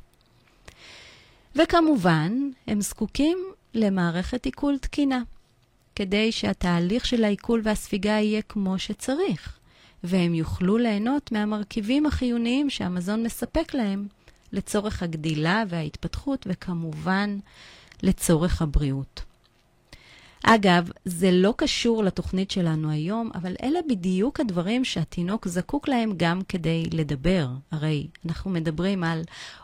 וכמובן, 1.56 2.50
הם 2.66 2.80
זקוקים 2.80 3.38
למערכת 3.75 4.44
עיכול 4.44 4.78
תקינה. 4.78 5.22
כדי 5.94 6.32
שהתהליך 6.32 7.06
של 7.06 7.25
העיכול 7.25 7.60
והספיגה 7.64 8.10
יהיה 8.10 8.42
כמו 8.42 8.78
שצריך, 8.78 9.58
והם 10.04 10.34
יוכלו 10.34 10.78
ליהנות 10.78 11.32
מהמרכיבים 11.32 12.06
החיוניים 12.06 12.70
שהמזון 12.70 13.22
מספק 13.22 13.75
להם 13.75 14.06
לצורך 14.52 15.02
הגדילה 15.02 15.64
וההתפתחות, 15.68 16.46
וכמובן 16.50 17.38
לצורך 18.02 18.62
הבריאות. 18.62 19.25
אגב, 20.48 20.90
זה 21.04 21.30
לא 21.32 21.54
קשור 21.56 22.04
לתוכנית 22.04 22.50
שלנו 22.50 22.90
היום, 22.90 23.30
אבל 23.34 23.54
אלה 23.62 23.78
בדיוק 23.88 24.40
הדברים 24.40 24.84
שהתינוק 24.84 25.48
זקוק 25.48 25.88
להם 25.88 26.12
גם 26.16 26.40
כדי 26.48 26.84
לדבר. 26.92 27.48
הרי 27.70 28.06
אנחנו 28.26 28.50
מדברים 28.50 29.04
על 29.04 29.22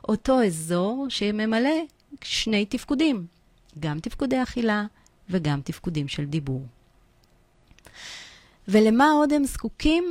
אותו 0.09 0.43
אזור 0.45 1.07
שממלא 1.09 1.71
שני 2.23 2.67
תפקודים, 2.67 3.27
גם 3.81 4.01
תפקודי 4.01 4.43
אכילה 4.43 4.85
וגם 5.31 5.61
תפקודים 5.65 6.09
של 6.09 6.25
דיבור. 6.25 6.67
ולמה 8.69 9.11
עוד 9.11 9.33
הם 9.33 9.45
זקוקים? 9.45 10.05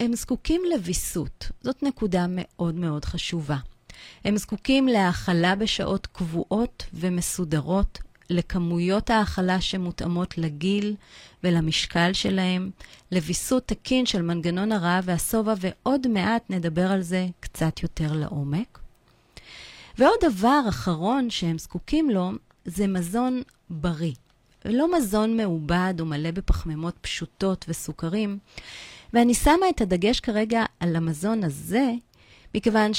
הם 0.00 0.14
זקוקים 0.14 0.62
לוויסות. 0.74 1.50
זאת 1.62 1.82
נקודה 1.82 2.26
מאוד 2.28 2.74
מאוד 2.74 3.04
חשובה. 3.04 3.56
הם 4.24 4.36
זקוקים 4.36 4.88
להאכלה 4.88 5.54
בשעות 5.54 6.06
קבועות 6.06 6.84
ומסודרות, 6.94 7.98
לכמויות 8.32 9.10
האכלה 9.10 9.60
שמותאמות 9.60 10.38
לגיל 10.38 10.94
ולמשקל 11.44 12.12
שלהם, 12.12 12.70
לוויסות 13.12 13.68
תקין 13.68 14.06
של 14.06 14.22
מנגנון 14.22 14.72
הרעב 14.72 15.04
והשובע, 15.06 15.54
ועוד 15.60 16.06
מעט 16.06 16.42
נדבר 16.50 16.92
על 16.92 17.02
זה 17.02 17.26
קצת 17.40 17.82
יותר 17.82 18.12
לעומק. 18.12 18.78
ועוד 19.98 20.18
דבר 20.22 20.60
אחרון 20.68 21.30
שהם 21.30 21.58
זקוקים 21.58 22.10
לו 22.10 22.30
זה 22.64 22.86
מזון 22.86 23.42
בריא. 23.70 24.14
לא 24.64 24.96
מזון 24.98 25.36
מעובד 25.36 25.94
או 26.00 26.06
מלא 26.06 26.30
בפחמימות 26.30 26.94
פשוטות 27.00 27.64
וסוכרים. 27.68 28.38
ואני 29.12 29.34
שמה 29.34 29.68
את 29.70 29.80
הדגש 29.80 30.20
כרגע 30.20 30.64
על 30.80 30.96
המזון 30.96 31.44
הזה, 31.44 31.92
מכיוון 32.54 32.94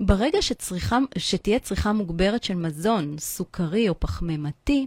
ברגע 0.00 0.42
שצריכה, 0.42 0.98
שתהיה 1.18 1.58
צריכה 1.58 1.92
מוגברת 1.92 2.44
של 2.44 2.54
מזון, 2.54 3.16
סוכרי 3.18 3.88
או 3.88 4.00
פחמימתי, 4.00 4.86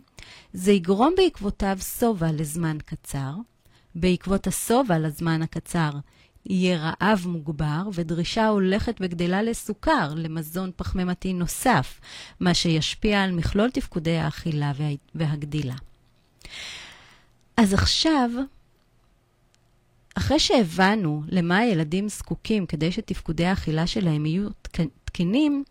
זה 0.54 0.72
יגרום 0.72 1.14
בעקבותיו 1.18 1.78
שובע 2.00 2.32
לזמן 2.32 2.78
קצר. 2.86 3.34
בעקבות 3.96 4.48
השובע 4.48 5.00
לזמן 5.00 5.42
הקצר 5.42 5.90
יהיה 6.46 6.78
רעב 6.78 7.24
מוגבר 7.28 7.82
ודרישה 7.94 8.48
הולכת 8.48 8.96
וגדלה 9.00 9.42
לסוכר, 9.42 10.14
למזון 10.16 10.72
פחמימתי 10.76 11.34
נוסף, 11.34 12.00
מה 12.40 12.54
שישפיע 12.54 13.24
על 13.24 13.32
מכלול 13.32 13.70
תפקודי 13.70 14.18
האכילה 14.18 14.72
והגדילה. 15.16 15.76
אז 17.58 17.74
עכשיו, 17.74 18.30
אחרי 20.24 20.40
שהבנו 20.40 21.24
למה 21.28 21.58
הילדים 21.58 22.10
זקוקים 22.10 22.66
כדי 22.66 22.92
שתפקודי 22.92 23.46
האכילה 23.46 23.88
שלהם 23.88 24.26
יהיו 24.26 24.50
תקינים, 25.06 25.64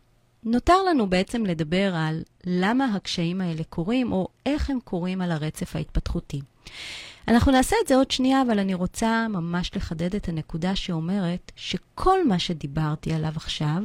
נותר 0.44 0.82
לנו 0.90 1.10
בעצם 1.10 1.46
לדבר 1.46 1.94
על 1.94 2.22
למה 2.44 2.84
הקשיים 2.84 3.40
האלה 3.40 3.62
קורים, 3.68 4.12
או 4.12 4.28
איך 4.46 4.70
הם 4.70 4.78
קורים 4.84 5.20
על 5.20 5.32
הרצף 5.32 5.76
ההתפתחותי. 5.76 6.40
אנחנו 7.28 7.52
נעשה 7.52 7.76
את 7.82 7.88
זה 7.88 7.96
עוד 7.96 8.10
שנייה, 8.10 8.42
אבל 8.42 8.58
אני 8.58 8.74
רוצה 8.74 9.26
ממש 9.28 9.70
לחדד 9.76 10.14
את 10.14 10.28
הנקודה 10.28 10.76
שאומרת 10.76 11.52
שכל 11.56 12.28
מה 12.28 12.38
שדיברתי 12.38 13.12
עליו 13.12 13.32
עכשיו, 13.36 13.82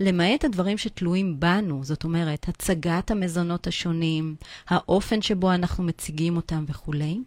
למעט 0.00 0.44
הדברים 0.44 0.78
שתלויים 0.78 1.40
בנו, 1.40 1.84
זאת 1.84 2.04
אומרת, 2.04 2.48
הצגת 2.48 3.10
המזונות 3.10 3.66
השונים, 3.66 4.36
האופן 4.68 5.22
שבו 5.22 5.52
אנחנו 5.52 5.84
מציגים 5.84 6.36
אותם 6.36 6.64
וכולי, 6.68 7.18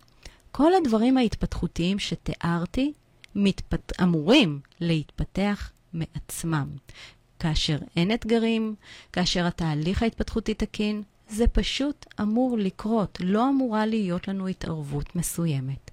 כל 0.62 0.74
הדברים 0.74 1.18
ההתפתחותיים 1.18 2.00
שתיארתי 2.00 2.94
מתפת... 3.36 3.94
אמורים 4.02 4.60
להתפתח 4.80 5.72
מעצמם. 5.94 6.68
כאשר 7.40 7.78
אין 7.96 8.14
אתגרים, 8.14 8.76
כאשר 9.14 9.46
התהליך 9.48 10.04
ההתפתחותי 10.04 10.54
תקין, 10.54 11.04
זה 11.30 11.48
פשוט 11.48 12.06
אמור 12.22 12.58
לקרות, 12.58 13.18
לא 13.24 13.50
אמורה 13.50 13.86
להיות 13.86 14.28
לנו 14.28 14.48
התערבות 14.48 15.16
מסוימת. 15.16 15.92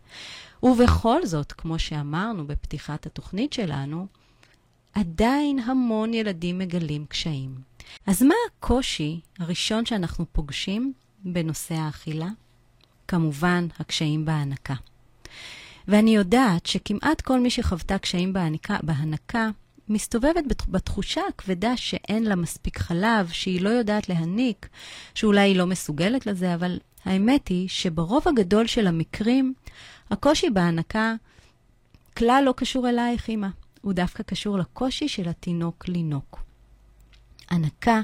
ובכל 0.63 1.27
זאת, 1.27 1.53
כמו 1.53 1.79
שאמרנו 1.79 2.47
בפתיחת 2.47 3.07
התוכנית 3.07 3.53
שלנו, 3.53 4.07
עדיין 4.95 5.59
המון 5.59 6.15
ילדים 6.15 6.59
מגלים 6.59 7.07
קשיים. 7.07 7.55
אז 8.07 8.23
מה 8.23 8.35
הקושי 8.49 9.21
הראשון 9.39 9.87
שאנחנו 9.87 10.25
פוגשים 10.33 10.93
בנושא 11.25 11.75
האכילה? 11.75 12.29
כמובן, 13.09 13.67
הקשיים 13.79 14.25
בהנקה. 14.25 14.75
ואני 15.89 16.17
יודעת 16.17 16.67
שכמעט 16.67 17.21
כל 17.21 17.41
מי 17.41 17.51
שחוותה 17.51 17.99
קשיים 17.99 18.33
בהנקה, 18.33 18.77
בהנקה 18.83 19.51
מסתובבת 19.89 20.67
בתחושה 20.69 21.21
הכבדה 21.29 21.77
שאין 21.77 22.25
לה 22.25 22.37
מספיק 22.37 22.79
חלב, 22.79 23.29
שהיא 23.29 23.61
לא 23.61 23.69
יודעת 23.69 24.09
להניק, 24.09 24.69
שאולי 25.15 25.41
היא 25.41 25.57
לא 25.57 25.67
מסוגלת 25.67 26.27
לזה, 26.27 26.55
אבל 26.55 26.79
האמת 27.05 27.49
היא 27.49 27.69
שברוב 27.69 28.29
הגדול 28.29 28.67
של 28.67 28.87
המקרים, 28.87 29.55
הקושי 30.11 30.51
בהנקה 30.51 31.15
כלל 32.17 32.43
לא 32.47 32.55
קשור 32.57 32.89
אלייך, 32.89 33.31
אמא. 33.31 33.49
הוא 33.83 33.93
דווקא 33.93 34.23
קשור 34.23 34.59
לקושי 34.59 35.09
של 35.09 35.29
התינוק 35.29 35.89
לינוק. 35.89 36.43
הנקה 37.51 38.01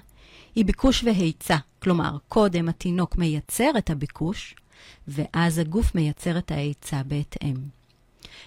היא 0.54 0.64
ביקוש 0.64 1.04
והיצע, 1.04 1.56
כלומר, 1.82 2.16
קודם 2.28 2.68
התינוק 2.68 3.16
מייצר 3.16 3.70
את 3.78 3.90
הביקוש, 3.90 4.54
ואז 5.08 5.58
הגוף 5.58 5.94
מייצר 5.94 6.38
את 6.38 6.50
ההיצע 6.50 7.02
בהתאם. 7.06 7.54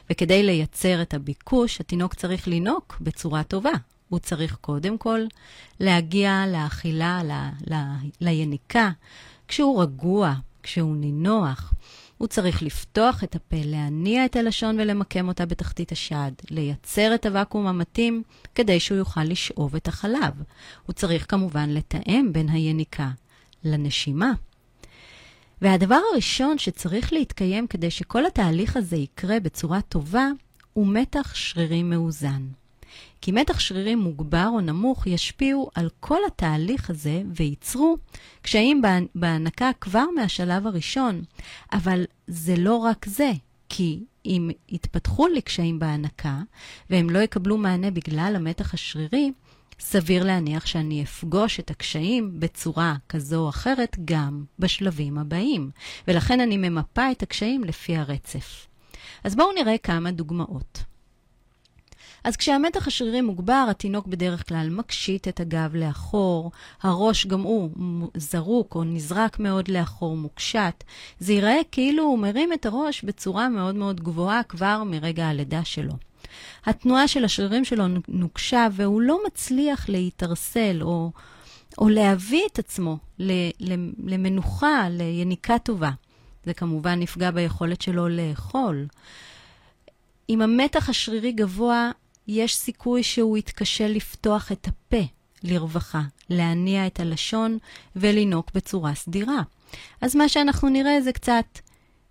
וכדי 0.09 0.43
לייצר 0.43 1.01
את 1.01 1.13
הביקוש, 1.13 1.81
התינוק 1.81 2.13
צריך 2.13 2.47
לינוק 2.47 2.97
בצורה 3.01 3.43
טובה. 3.43 3.71
הוא 4.09 4.19
צריך 4.19 4.55
קודם 4.61 4.97
כל 4.97 5.19
להגיע 5.79 6.43
לאכילה, 6.47 7.21
ל, 7.23 7.31
ל, 7.73 7.75
ליניקה, 8.21 8.89
כשהוא 9.47 9.81
רגוע, 9.81 10.33
כשהוא 10.63 10.95
נינוח. 10.95 11.73
הוא 12.17 12.27
צריך 12.27 12.63
לפתוח 12.63 13.23
את 13.23 13.35
הפה, 13.35 13.57
להניע 13.65 14.25
את 14.25 14.35
הלשון 14.35 14.79
ולמקם 14.79 15.27
אותה 15.27 15.45
בתחתית 15.45 15.91
השד, 15.91 16.31
לייצר 16.51 17.15
את 17.15 17.25
הוואקום 17.25 17.67
המתאים 17.67 18.23
כדי 18.55 18.79
שהוא 18.79 18.97
יוכל 18.97 19.23
לשאוב 19.23 19.75
את 19.75 19.87
החלב. 19.87 20.33
הוא 20.85 20.93
צריך 20.93 21.25
כמובן 21.31 21.69
לתאם 21.69 22.29
בין 22.31 22.49
היניקה 22.49 23.09
לנשימה. 23.63 24.31
והדבר 25.61 26.00
הראשון 26.13 26.57
שצריך 26.57 27.13
להתקיים 27.13 27.68
כדי 27.68 27.91
שכל 27.91 28.25
התהליך 28.25 28.77
הזה 28.77 28.96
יקרה 28.96 29.39
בצורה 29.39 29.81
טובה, 29.81 30.27
הוא 30.74 30.87
מתח 30.87 31.35
שרירי 31.35 31.83
מאוזן. 31.83 32.48
כי 33.22 33.31
מתח 33.31 33.59
שרירי 33.59 33.96
מוגבר 33.96 34.48
או 34.48 34.61
נמוך 34.61 35.07
ישפיעו 35.07 35.70
על 35.75 35.89
כל 36.00 36.20
התהליך 36.27 36.89
הזה 36.89 37.22
וייצרו 37.35 37.98
קשיים 38.41 38.81
בהנקה 39.15 39.72
כבר 39.81 40.05
מהשלב 40.15 40.68
הראשון. 40.68 41.24
אבל 41.74 42.05
זה 42.27 42.55
לא 42.57 42.75
רק 42.75 43.05
זה, 43.05 43.31
כי 43.70 44.03
אם 44.25 44.50
יתפתחו 44.70 45.27
לי 45.27 45.41
קשיים 45.41 45.79
בהנקה 45.79 46.41
והם 46.89 47.09
לא 47.09 47.20
יקבלו 47.20 47.57
מענה 47.57 47.91
בגלל 47.91 48.33
המתח 48.35 48.74
השרירי, 48.74 49.31
סביר 49.79 50.24
להניח 50.24 50.66
שאני 50.66 51.03
אפגוש 51.03 51.59
את 51.59 51.72
הקשיים 51.72 52.40
בצורה 52.40 52.96
כזו 53.09 53.44
או 53.44 53.50
אחרת 53.50 53.98
גם 54.05 54.44
בשלבים 54.59 55.18
הבאים, 55.18 55.72
ולכן 56.07 56.40
אני 56.40 56.57
ממפה 56.57 57.11
את 57.11 57.24
הקשיים 57.24 57.64
לפי 57.64 57.98
הרצף. 57.98 58.68
אז 59.24 59.35
בואו 59.35 59.51
נראה 59.51 59.77
כמה 59.77 60.11
דוגמאות. 60.11 60.83
אז 62.24 62.35
כשהמתח 62.35 62.88
השרירי 62.88 63.22
מוגבר, 63.22 63.66
התינוק 63.70 64.07
בדרך 64.07 64.48
כלל 64.48 64.70
מקשיט 64.70 65.27
את 65.27 65.40
הגב 65.40 65.75
לאחור, 65.75 66.51
הראש 66.81 67.25
גם 67.25 67.42
הוא 67.42 67.70
זרוק 68.18 68.75
או 68.75 68.83
נזרק 68.83 69.40
מאוד 69.40 69.68
לאחור, 69.68 70.18
מוקשט. 70.18 70.83
זה 71.20 71.33
ייראה 71.33 71.59
כאילו 71.72 72.03
הוא 72.03 72.20
מרים 72.20 72.53
את 72.53 72.66
הראש 72.66 73.03
בצורה 73.03 73.50
מאוד 73.50 73.75
מאוד 73.75 74.01
גבוהה 74.01 74.44
כבר 74.44 74.83
מרגע 74.85 75.27
הלידה 75.27 75.66
שלו. 75.66 75.94
התנועה 76.65 77.07
של 77.07 77.25
השרירים 77.25 77.65
שלו 77.65 77.83
נוקשה, 78.07 78.67
והוא 78.71 79.01
לא 79.01 79.19
מצליח 79.27 79.89
להתערסל 79.89 80.77
או, 80.81 81.11
או 81.77 81.89
להביא 81.89 82.41
את 82.51 82.59
עצמו 82.59 82.98
למנוחה, 84.00 84.89
ליניקה 84.89 85.59
טובה. 85.59 85.91
זה 86.45 86.53
כמובן 86.53 87.00
נפגע 87.00 87.31
ביכולת 87.31 87.81
שלו 87.81 88.07
לאכול. 88.07 88.85
אם 90.29 90.41
המתח 90.41 90.89
השרירי 90.89 91.31
גבוה, 91.31 91.91
יש 92.27 92.55
סיכוי 92.55 93.03
שהוא 93.03 93.37
יתקשה 93.37 93.87
לפתוח 93.87 94.51
את 94.51 94.67
הפה 94.67 95.03
לרווחה, 95.43 96.01
להניע 96.29 96.87
את 96.87 97.00
הלשון 97.00 97.57
ולינוק 97.95 98.51
בצורה 98.53 98.95
סדירה. 98.95 99.41
אז 100.01 100.15
מה 100.15 100.29
שאנחנו 100.29 100.69
נראה 100.69 101.01
זה 101.01 101.11
קצת 101.11 101.45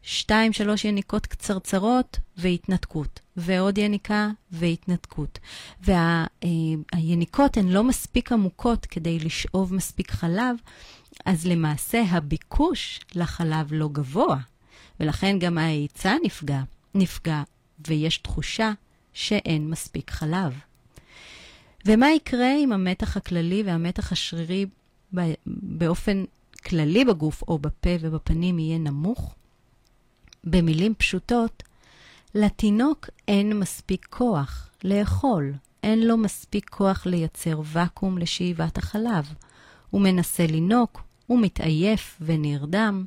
שתיים, 0.02 0.52
שלוש 0.52 0.84
יניקות 0.84 1.26
קצרצרות 1.26 2.18
והתנתקות, 2.36 3.20
ועוד 3.36 3.78
יניקה 3.78 4.28
והתנתקות. 4.50 5.38
והיניקות 5.80 7.56
הן 7.56 7.68
לא 7.68 7.84
מספיק 7.84 8.32
עמוקות 8.32 8.86
כדי 8.86 9.18
לשאוב 9.18 9.74
מספיק 9.74 10.10
חלב, 10.10 10.56
אז 11.24 11.46
למעשה 11.46 12.02
הביקוש 12.10 13.00
לחלב 13.14 13.68
לא 13.72 13.88
גבוה, 13.92 14.36
ולכן 15.00 15.38
גם 15.38 15.58
ההיצע 15.58 16.16
נפגע, 16.24 16.62
נפגע, 16.94 17.42
ויש 17.88 18.18
תחושה 18.18 18.72
שאין 19.12 19.70
מספיק 19.70 20.10
חלב. 20.10 20.58
ומה 21.86 22.10
יקרה 22.10 22.56
אם 22.56 22.72
המתח 22.72 23.16
הכללי 23.16 23.62
והמתח 23.66 24.12
השרירי 24.12 24.66
באופן 25.46 26.24
כללי 26.64 27.04
בגוף 27.04 27.42
או 27.48 27.58
בפה 27.58 27.90
ובפנים 28.00 28.58
יהיה 28.58 28.78
נמוך? 28.78 29.34
במילים 30.44 30.94
פשוטות, 30.94 31.62
לתינוק 32.34 33.08
אין 33.28 33.58
מספיק 33.58 34.06
כוח 34.10 34.70
לאכול, 34.84 35.52
אין 35.82 36.06
לו 36.06 36.16
מספיק 36.16 36.70
כוח 36.70 37.06
לייצר 37.06 37.60
ואקום 37.64 38.18
לשאיבת 38.18 38.78
החלב. 38.78 39.34
הוא 39.90 40.00
מנסה 40.00 40.46
לינוק, 40.46 41.02
הוא 41.26 41.40
מתעייף 41.40 42.16
ונרדם, 42.20 43.04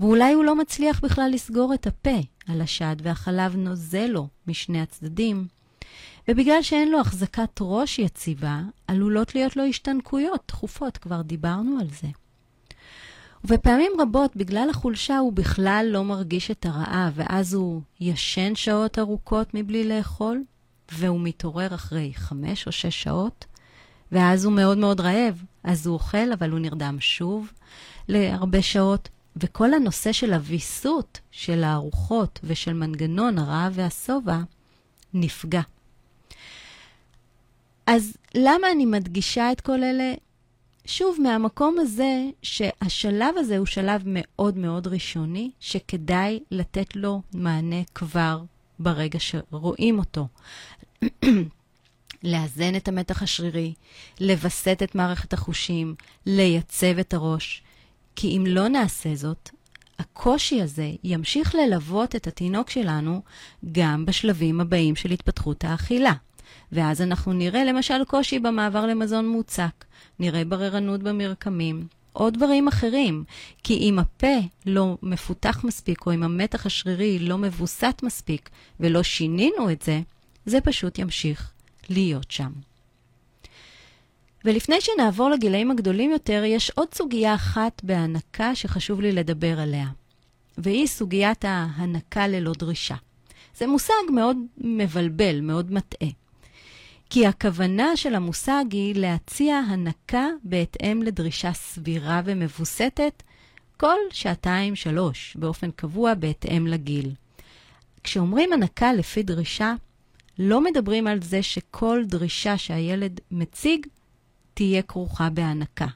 ואולי 0.00 0.32
הוא 0.32 0.44
לא 0.44 0.56
מצליח 0.56 1.00
בכלל 1.00 1.30
לסגור 1.32 1.74
את 1.74 1.86
הפה 1.86 2.18
על 2.48 2.60
השד 2.60 2.96
והחלב 3.02 3.56
נוזל 3.56 4.06
לו 4.06 4.28
משני 4.46 4.80
הצדדים. 4.80 5.46
ובגלל 6.28 6.62
שאין 6.62 6.90
לו 6.90 7.00
החזקת 7.00 7.58
ראש 7.60 7.98
יציבה, 7.98 8.60
עלולות 8.86 9.34
להיות 9.34 9.56
לו 9.56 9.64
השתנקויות 9.64 10.40
תכופות, 10.46 10.96
כבר 10.96 11.22
דיברנו 11.22 11.78
על 11.80 11.88
זה. 12.00 12.08
ופעמים 13.48 13.92
רבות, 14.00 14.36
בגלל 14.36 14.70
החולשה, 14.70 15.18
הוא 15.18 15.32
בכלל 15.32 15.86
לא 15.90 16.04
מרגיש 16.04 16.50
את 16.50 16.66
הרעב, 16.66 17.12
ואז 17.14 17.54
הוא 17.54 17.80
ישן 18.00 18.54
שעות 18.54 18.98
ארוכות 18.98 19.54
מבלי 19.54 19.88
לאכול, 19.88 20.42
והוא 20.92 21.20
מתעורר 21.20 21.74
אחרי 21.74 22.12
חמש 22.14 22.66
או 22.66 22.72
שש 22.72 23.02
שעות, 23.02 23.44
ואז 24.12 24.44
הוא 24.44 24.52
מאוד 24.52 24.78
מאוד 24.78 25.00
רעב, 25.00 25.44
אז 25.64 25.86
הוא 25.86 25.94
אוכל, 25.94 26.32
אבל 26.32 26.50
הוא 26.50 26.58
נרדם 26.58 26.96
שוב 27.00 27.52
להרבה 28.08 28.62
שעות. 28.62 29.08
וכל 29.36 29.74
הנושא 29.74 30.12
של 30.12 30.32
הוויסות 30.32 31.20
של 31.30 31.64
הארוחות 31.64 32.40
ושל 32.44 32.72
מנגנון 32.72 33.38
הרעב 33.38 33.72
והשובע 33.76 34.38
נפגע. 35.14 35.60
אז 37.86 38.16
למה 38.34 38.66
אני 38.72 38.86
מדגישה 38.86 39.52
את 39.52 39.60
כל 39.60 39.82
אלה? 39.82 40.14
שוב, 40.86 41.16
מהמקום 41.22 41.78
הזה 41.78 42.24
שהשלב 42.42 43.34
הזה 43.36 43.58
הוא 43.58 43.66
שלב 43.66 44.02
מאוד 44.06 44.56
מאוד 44.58 44.86
ראשוני, 44.86 45.50
שכדאי 45.60 46.40
לתת 46.50 46.96
לו 46.96 47.22
מענה 47.34 47.82
כבר 47.94 48.42
ברגע 48.78 49.18
שרואים 49.20 49.98
אותו. 49.98 50.28
לאזן 52.22 52.76
את 52.76 52.88
המתח 52.88 53.22
השרירי, 53.22 53.74
לווסת 54.20 54.80
את 54.84 54.94
מערכת 54.94 55.32
החושים, 55.32 55.94
לייצב 56.26 56.98
את 56.98 57.14
הראש. 57.14 57.62
כי 58.16 58.36
אם 58.36 58.44
לא 58.46 58.68
נעשה 58.68 59.14
זאת, 59.14 59.50
הקושי 59.98 60.62
הזה 60.62 60.90
ימשיך 61.04 61.54
ללוות 61.54 62.16
את 62.16 62.26
התינוק 62.26 62.70
שלנו 62.70 63.22
גם 63.72 64.06
בשלבים 64.06 64.60
הבאים 64.60 64.96
של 64.96 65.10
התפתחות 65.10 65.64
האכילה. 65.64 66.12
ואז 66.72 67.02
אנחנו 67.02 67.32
נראה 67.32 67.64
למשל 67.64 68.04
קושי 68.04 68.38
במעבר 68.38 68.86
למזון 68.86 69.28
מוצק, 69.28 69.84
נראה 70.18 70.44
בררנות 70.44 71.02
במרקמים, 71.02 71.86
או 72.16 72.30
דברים 72.30 72.68
אחרים. 72.68 73.24
כי 73.64 73.74
אם 73.74 73.98
הפה 73.98 74.36
לא 74.66 74.98
מפותח 75.02 75.64
מספיק, 75.64 76.06
או 76.06 76.14
אם 76.14 76.22
המתח 76.22 76.66
השרירי 76.66 77.18
לא 77.18 77.38
מבוסת 77.38 78.00
מספיק, 78.02 78.50
ולא 78.80 79.02
שינינו 79.02 79.70
את 79.70 79.82
זה, 79.82 80.00
זה 80.46 80.60
פשוט 80.60 80.98
ימשיך 80.98 81.52
להיות 81.88 82.30
שם. 82.30 82.52
ולפני 84.44 84.76
שנעבור 84.80 85.30
לגילאים 85.30 85.70
הגדולים 85.70 86.10
יותר, 86.10 86.42
יש 86.46 86.70
עוד 86.70 86.94
סוגיה 86.94 87.34
אחת 87.34 87.80
בהנקה 87.84 88.54
שחשוב 88.54 89.00
לי 89.00 89.12
לדבר 89.12 89.60
עליה, 89.60 89.86
והיא 90.58 90.86
סוגיית 90.86 91.44
ההנקה 91.44 92.28
ללא 92.28 92.52
דרישה. 92.58 92.94
זה 93.56 93.66
מושג 93.66 93.92
מאוד 94.14 94.36
מבלבל, 94.58 95.40
מאוד 95.40 95.72
מטעה. 95.72 96.08
כי 97.10 97.26
הכוונה 97.26 97.96
של 97.96 98.14
המושג 98.14 98.64
היא 98.70 98.94
להציע 98.94 99.56
הנקה 99.56 100.26
בהתאם 100.44 101.02
לדרישה 101.02 101.52
סבירה 101.52 102.20
ומבוסתת 102.24 103.22
כל 103.76 103.96
שעתיים-שלוש, 104.10 105.36
באופן 105.40 105.70
קבוע 105.70 106.14
בהתאם 106.14 106.66
לגיל. 106.66 107.10
כשאומרים 108.04 108.52
הנקה 108.52 108.92
לפי 108.92 109.22
דרישה, 109.22 109.74
לא 110.38 110.60
מדברים 110.64 111.06
על 111.06 111.22
זה 111.22 111.42
שכל 111.42 112.02
דרישה 112.06 112.58
שהילד 112.58 113.20
מציג 113.30 113.86
תהיה 114.54 114.82
כרוכה 114.82 115.30
בהנקה. 115.30 115.86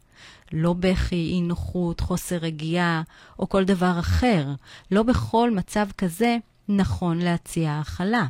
לא 0.53 0.73
בכי, 0.73 1.31
אי 1.33 1.41
נוחות, 1.41 2.01
חוסר 2.01 2.37
רגיעה 2.37 3.03
או 3.39 3.49
כל 3.49 3.65
דבר 3.65 3.99
אחר. 3.99 4.47
לא 4.91 5.03
בכל 5.03 5.51
מצב 5.51 5.89
כזה 5.99 6.37
נכון 6.69 7.19
להציע 7.19 7.71
האכלה. 7.71 8.27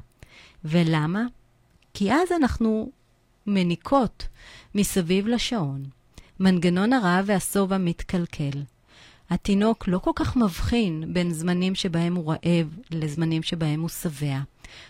ולמה? 0.64 1.23
כי 1.94 2.12
אז 2.12 2.33
אנחנו 2.37 2.90
מניקות 3.46 4.29
מסביב 4.74 5.26
לשעון. 5.26 5.85
מנגנון 6.40 6.92
הרעב 6.92 7.24
והשובע 7.29 7.79
מתקלקל. 7.79 8.62
התינוק 9.31 9.88
לא 9.88 9.98
כל 9.98 10.11
כך 10.14 10.37
מבחין 10.37 11.14
בין 11.14 11.33
זמנים 11.33 11.74
שבהם 11.74 12.14
הוא 12.14 12.33
רעב 12.33 12.79
לזמנים 12.90 13.42
שבהם 13.42 13.81
הוא 13.81 13.88
שבע. 13.88 14.38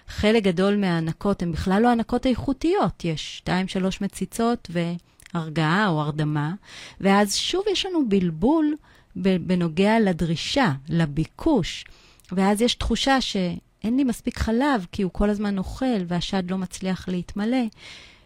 חלק 0.08 0.42
גדול 0.42 0.76
מההנקות 0.76 1.42
הן 1.42 1.52
בכלל 1.52 1.82
לא 1.82 1.88
הנקות 1.88 2.26
איכותיות, 2.26 3.04
יש 3.04 3.36
שתיים, 3.36 3.68
שלוש 3.68 4.00
מציצות 4.00 4.70
והרגעה 4.70 5.88
או 5.88 6.00
הרדמה, 6.00 6.54
ואז 7.00 7.36
שוב 7.36 7.64
יש 7.72 7.86
לנו 7.86 8.08
בלבול 8.08 8.74
בנוגע 9.16 10.00
לדרישה, 10.00 10.72
לביקוש, 10.88 11.84
ואז 12.32 12.62
יש 12.62 12.74
תחושה 12.74 13.20
שאין 13.80 13.96
לי 13.96 14.04
מספיק 14.04 14.38
חלב 14.38 14.86
כי 14.92 15.02
הוא 15.02 15.12
כל 15.12 15.30
הזמן 15.30 15.58
אוכל 15.58 16.04
והשד 16.06 16.50
לא 16.50 16.58
מצליח 16.58 17.08
להתמלא, 17.08 17.64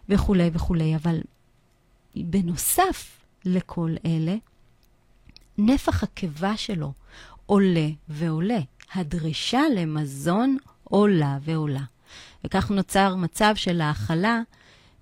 וכולי 0.08 0.50
וכולי. 0.52 0.96
אבל 0.96 1.20
בנוסף 2.16 3.20
לכל 3.44 3.94
אלה, 4.06 4.36
נפח 5.58 6.02
הקיבה 6.02 6.56
שלו 6.56 6.92
עולה 7.46 7.88
ועולה. 8.08 8.60
הדרישה 8.94 9.62
למזון 9.74 10.56
עולה 10.84 11.38
ועולה. 11.42 11.82
וכך 12.44 12.70
נוצר 12.70 13.16
מצב 13.16 13.52
של 13.56 13.80
האכלה 13.80 14.40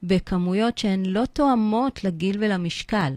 בכמויות 0.03 0.79
שהן 0.79 1.07
לא 1.07 1.25
תואמות 1.33 2.05
לגיל 2.05 2.37
ולמשקל, 2.41 3.13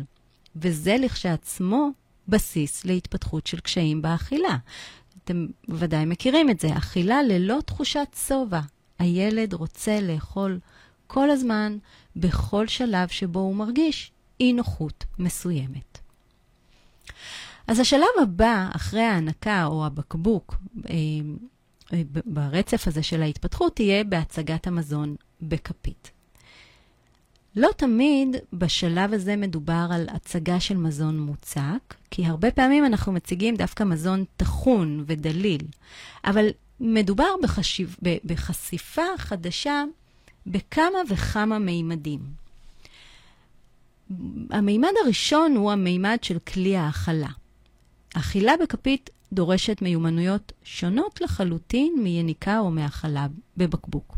וזה 0.56 0.96
לכשעצמו 1.00 1.90
בסיס 2.28 2.86
להתפתחות 2.86 3.48
של 3.48 3.60
קשיים 3.60 4.02
באכילה. 4.02 4.58
אתם 5.26 5.48
ודאי 5.70 6.06
מכירים 6.06 6.50
את 6.50 6.60
זה, 6.60 6.78
אכילה 6.78 7.24
ללא 7.24 7.58
תחושת 7.66 8.16
שובע. 8.28 8.60
הילד 9.00 9.54
רוצה 9.54 10.02
לאכול 10.02 10.60
כל 11.08 11.30
הזמן, 11.30 11.78
בכל 12.16 12.68
שלב 12.68 13.08
שבו 13.08 13.40
הוא 13.40 13.56
מרגיש 13.56 14.12
אי 14.40 14.54
נוחות 14.54 15.06
מסוימת. 15.20 16.00
אז 17.68 17.80
השלב 17.80 18.08
הבא, 18.22 18.70
אחרי 18.76 19.02
ההנקה 19.02 19.66
או 19.66 19.86
הבקבוק, 19.86 20.56
אה, 20.90 20.94
אה, 21.94 22.02
ברצף 22.26 22.88
הזה 22.88 23.04
של 23.04 23.22
ההתפתחות, 23.22 23.76
תהיה 23.76 24.04
בהצגת 24.04 24.68
המזון 24.68 25.16
בכפית. 25.42 26.12
לא 27.56 27.70
תמיד 27.78 28.36
בשלב 28.54 29.14
הזה 29.14 29.36
מדובר 29.36 29.88
על 29.92 30.08
הצגה 30.12 30.60
של 30.60 30.78
מזון 30.78 31.20
מוצק, 31.20 31.96
כי 32.12 32.26
הרבה 32.26 32.52
פעמים 32.52 32.86
אנחנו 32.86 33.12
מציגים 33.12 33.56
דווקא 33.56 33.84
מזון 33.84 34.24
טחון 34.38 35.04
ודליל, 35.08 35.62
אבל 36.26 36.48
מדובר 36.80 37.30
בחשיב, 37.44 37.96
בחשיפה 38.26 39.02
חדשה 39.18 39.84
בכמה 40.48 40.98
וכמה 41.10 41.60
מימדים. 41.60 42.20
המימד 44.50 44.92
הראשון 45.04 45.56
הוא 45.56 45.72
המימד 45.72 46.18
של 46.22 46.40
כלי 46.40 46.78
האכלה. 46.78 47.30
אכילה 48.16 48.54
בכפית 48.64 49.10
דורשת 49.34 49.82
מיומנויות 49.82 50.52
שונות 50.64 51.22
לחלוטין 51.22 51.96
מיניקה 52.04 52.60
או 52.60 52.72
מהאכלה 52.72 53.28
בבקבוק. 53.58 54.18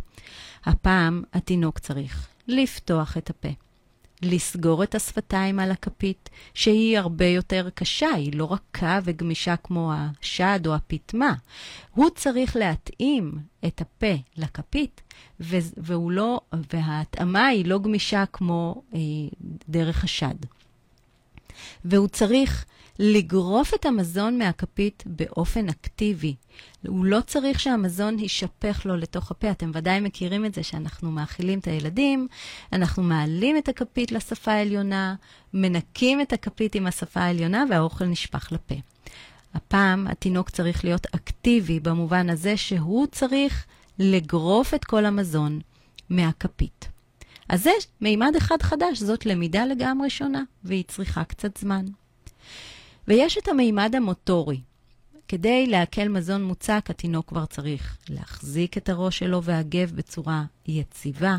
הפעם 0.65 1.23
התינוק 1.34 1.80
צריך 1.80 2.28
לפתוח 2.48 3.18
את 3.18 3.30
הפה, 3.30 3.50
לסגור 4.22 4.84
את 4.84 4.96
השפתיים 4.96 5.60
על 5.60 5.72
הכפית, 5.72 6.30
שהיא 6.54 6.98
הרבה 6.98 7.26
יותר 7.26 7.70
קשה, 7.76 8.10
היא 8.10 8.34
לא 8.36 8.54
רכה 8.54 9.00
וגמישה 9.04 9.56
כמו 9.56 9.94
השד 9.94 10.60
או 10.68 10.76
הפטמה. 10.76 11.34
הוא 11.92 12.10
צריך 12.16 12.56
להתאים 12.56 13.40
את 13.66 13.82
הפה 13.82 14.14
לכפית, 14.38 15.02
והוא 15.40 16.12
לא, 16.12 16.42
וההתאמה 16.74 17.48
היא 17.48 17.66
לא 17.66 17.80
גמישה 17.80 18.24
כמו 18.34 18.82
אה, 18.94 19.00
דרך 19.70 20.04
השד. 20.04 20.36
והוא 21.86 22.08
צריך 22.08 22.65
לגרוף 23.00 23.74
את 23.74 23.86
המזון 23.86 24.38
מהכפית 24.38 25.04
באופן 25.06 25.70
אקטיבי. 25.70 26.36
הוא 26.88 27.06
לא 27.06 27.20
צריך 27.28 27.60
שהמזון 27.60 28.20
יישפך 28.20 28.82
לו 28.86 28.98
לתוך 28.98 29.32
הפה. 29.32 29.52
אתם 29.52 29.72
ודאי 29.74 30.00
מכירים 30.00 30.46
את 30.46 30.54
זה 30.54 30.63
שאנחנו 30.63 31.12
מאכילים 31.12 31.60
את 31.60 31.67
הילדים, 31.67 32.28
אנחנו 32.74 33.04
מעלים 33.04 33.58
את 33.58 33.70
הכפית 33.70 34.12
לשפה 34.12 34.52
העליונה, 34.52 35.15
מנקים 35.54 36.22
את 36.22 36.34
הכפית 36.34 36.76
עם 36.76 36.88
השפה 36.88 37.20
העליונה 37.20 37.63
והאוכל 37.70 38.06
נשפך 38.06 38.52
לפה. 38.52 38.76
הפעם 39.54 40.08
התינוק 40.08 40.50
צריך 40.50 40.86
להיות 40.86 41.08
אקטיבי 41.15 41.80
במובן 41.80 42.30
הזה 42.30 42.58
שהוא 42.58 43.08
צריך 43.08 43.65
לגרוף 44.00 44.74
את 44.74 44.86
כל 44.86 45.06
המזון 45.06 45.60
מהכפית. 46.10 46.97
אז 47.50 47.64
זה 47.64 47.72
מימד 48.02 48.34
אחד 48.38 48.62
חדש, 48.62 49.00
זאת 49.00 49.26
למידה 49.26 49.66
לגמרי 49.66 50.10
שונה, 50.10 50.44
והיא 50.64 50.84
צריכה 50.88 51.24
קצת 51.24 51.58
זמן. 51.58 51.86
ויש 53.08 53.38
את 53.38 53.48
המימד 53.48 53.96
המוטורי. 53.96 54.62
כדי 55.28 55.68
לעכל 55.68 56.08
מזון 56.08 56.44
מוצק, 56.44 56.86
התינוק 56.90 57.30
כבר 57.30 57.46
צריך 57.46 57.98
להחזיק 58.10 58.78
את 58.78 58.90
הראש 58.90 59.20
שלו 59.20 59.44
והגב 59.44 59.92
בצורה 59.96 60.44
יציבה, 60.68 61.38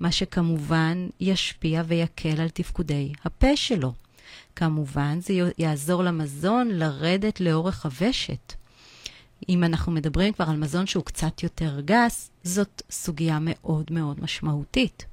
מה 0.00 0.12
שכמובן 0.12 1.08
ישפיע 1.20 1.82
ויקל 1.86 2.40
על 2.40 2.48
תפקודי 2.48 3.12
הפה 3.24 3.56
שלו. 3.56 3.92
כמובן, 4.56 5.20
זה 5.20 5.34
יעזור 5.58 6.02
למזון 6.02 6.68
לרדת 6.68 7.40
לאורך 7.40 7.84
הוושט. 7.84 8.52
אם 9.48 9.64
אנחנו 9.64 9.92
מדברים 9.92 10.32
כבר 10.32 10.44
על 10.48 10.56
מזון 10.56 10.86
שהוא 10.86 11.04
קצת 11.04 11.42
יותר 11.42 11.80
גס, 11.80 12.30
זאת 12.44 12.82
סוגיה 12.90 13.38
מאוד 13.40 13.84
מאוד 13.90 14.22
משמעותית. 14.22 15.04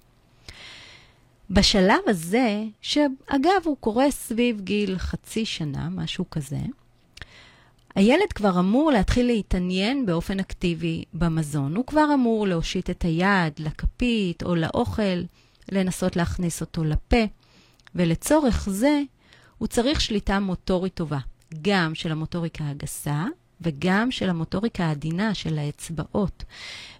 בשלב 1.53 1.99
הזה, 2.07 2.63
שאגב, 2.81 3.61
הוא 3.63 3.77
קורה 3.79 4.11
סביב 4.11 4.61
גיל 4.61 4.97
חצי 4.97 5.45
שנה, 5.45 5.89
משהו 5.89 6.29
כזה, 6.29 6.59
הילד 7.95 8.33
כבר 8.35 8.59
אמור 8.59 8.91
להתחיל 8.91 9.25
להתעניין 9.25 10.05
באופן 10.05 10.39
אקטיבי 10.39 11.03
במזון. 11.13 11.75
הוא 11.75 11.85
כבר 11.85 12.05
אמור 12.13 12.47
להושיט 12.47 12.89
את 12.89 13.01
היד 13.01 13.53
לכפית 13.59 14.43
או 14.43 14.55
לאוכל, 14.55 15.23
לנסות 15.71 16.15
להכניס 16.15 16.61
אותו 16.61 16.83
לפה, 16.83 17.23
ולצורך 17.95 18.69
זה 18.69 19.01
הוא 19.57 19.67
צריך 19.67 20.01
שליטה 20.01 20.39
מוטורית 20.39 20.93
טובה, 20.93 21.19
גם 21.61 21.95
של 21.95 22.11
המוטוריקה 22.11 22.69
הגסה 22.69 23.25
וגם 23.61 24.11
של 24.11 24.29
המוטוריקה 24.29 24.85
העדינה 24.85 25.33
של 25.33 25.57
האצבעות. 25.57 26.43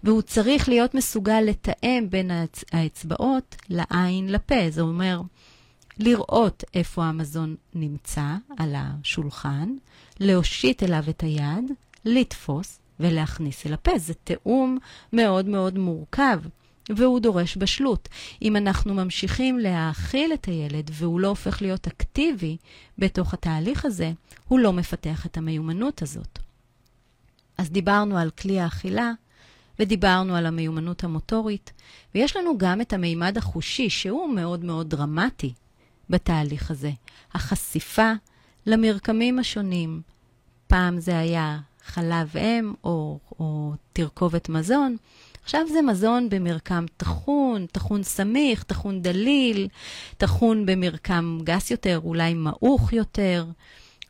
והוא 0.04 0.22
צריך 0.22 0.70
להיות 0.70 0.96
מסוגל 0.96 1.42
לתאם 1.42 2.08
בין 2.10 2.32
האצ... 2.32 2.64
האצבעות 2.72 3.56
לעין 3.70 4.30
לפה. 4.30 4.70
זה 4.70 4.82
אומר 4.82 5.22
לראות 6.00 6.64
איפה 6.74 7.04
המזון 7.04 7.56
נמצא 7.74 8.36
על 8.58 8.76
השולחן, 8.78 9.76
להושיט 10.20 10.84
אליו 10.84 11.04
את 11.10 11.22
היד, 11.24 11.72
לתפוס 12.06 12.80
ולהכניס 13.00 13.68
אל 13.68 13.74
הפה. 13.74 13.98
זה 13.98 14.14
תיאום 14.14 14.78
מאוד 15.14 15.46
מאוד 15.46 15.78
מורכב. 15.78 16.40
והוא 16.90 17.20
דורש 17.20 17.58
בשלות. 17.58 18.10
אם 18.42 18.56
אנחנו 18.56 18.94
ממשיכים 18.94 19.60
להאכיל 19.60 20.34
את 20.34 20.46
הילד 20.46 20.92
והוא 20.94 21.20
לא 21.20 21.28
הופך 21.28 21.62
להיות 21.62 21.88
אקטיבי 21.88 22.58
בתוך 22.98 23.34
התהליך 23.34 23.86
הזה, 23.86 24.12
הוא 24.48 24.60
לא 24.60 24.74
מפתח 24.74 25.26
את 25.26 25.38
המיומנות 25.38 26.02
הזאת. 26.02 26.40
אז 27.62 27.70
דיברנו 27.70 28.18
על 28.18 28.30
כלי 28.30 28.60
האכילה, 28.60 29.12
ודיברנו 29.80 30.36
על 30.36 30.46
המיומנות 30.46 31.04
המוטורית, 31.04 31.72
ויש 32.16 32.36
לנו 32.38 32.58
גם 32.58 32.82
את 32.82 32.94
המימד 32.94 33.38
החושי, 33.38 33.90
שהוא 33.90 34.34
מאוד 34.34 34.64
מאוד 34.64 34.90
דרמטי 34.90 35.54
בתהליך 36.10 36.72
הזה. 36.72 36.92
החשיפה 37.34 38.12
למרקמים 38.66 39.40
השונים. 39.40 40.02
פעם 40.68 41.00
זה 41.00 41.20
היה 41.20 41.60
חלב 41.86 42.38
אם 42.38 42.74
או, 42.84 43.20
או 43.40 43.74
תרכובת 43.94 44.50
מזון, 44.50 44.98
עכשיו 45.44 45.62
זה 45.74 45.82
מזון 45.82 46.30
במרקם 46.30 46.86
טחון, 46.98 47.66
טחון 47.66 48.04
סמיך, 48.04 48.64
טחון 48.64 49.02
דליל, 49.02 49.68
טחון 50.18 50.66
במרקם 50.66 51.40
גס 51.44 51.72
יותר, 51.72 52.00
אולי 52.04 52.34
מעוך 52.34 52.94
יותר. 52.94 53.46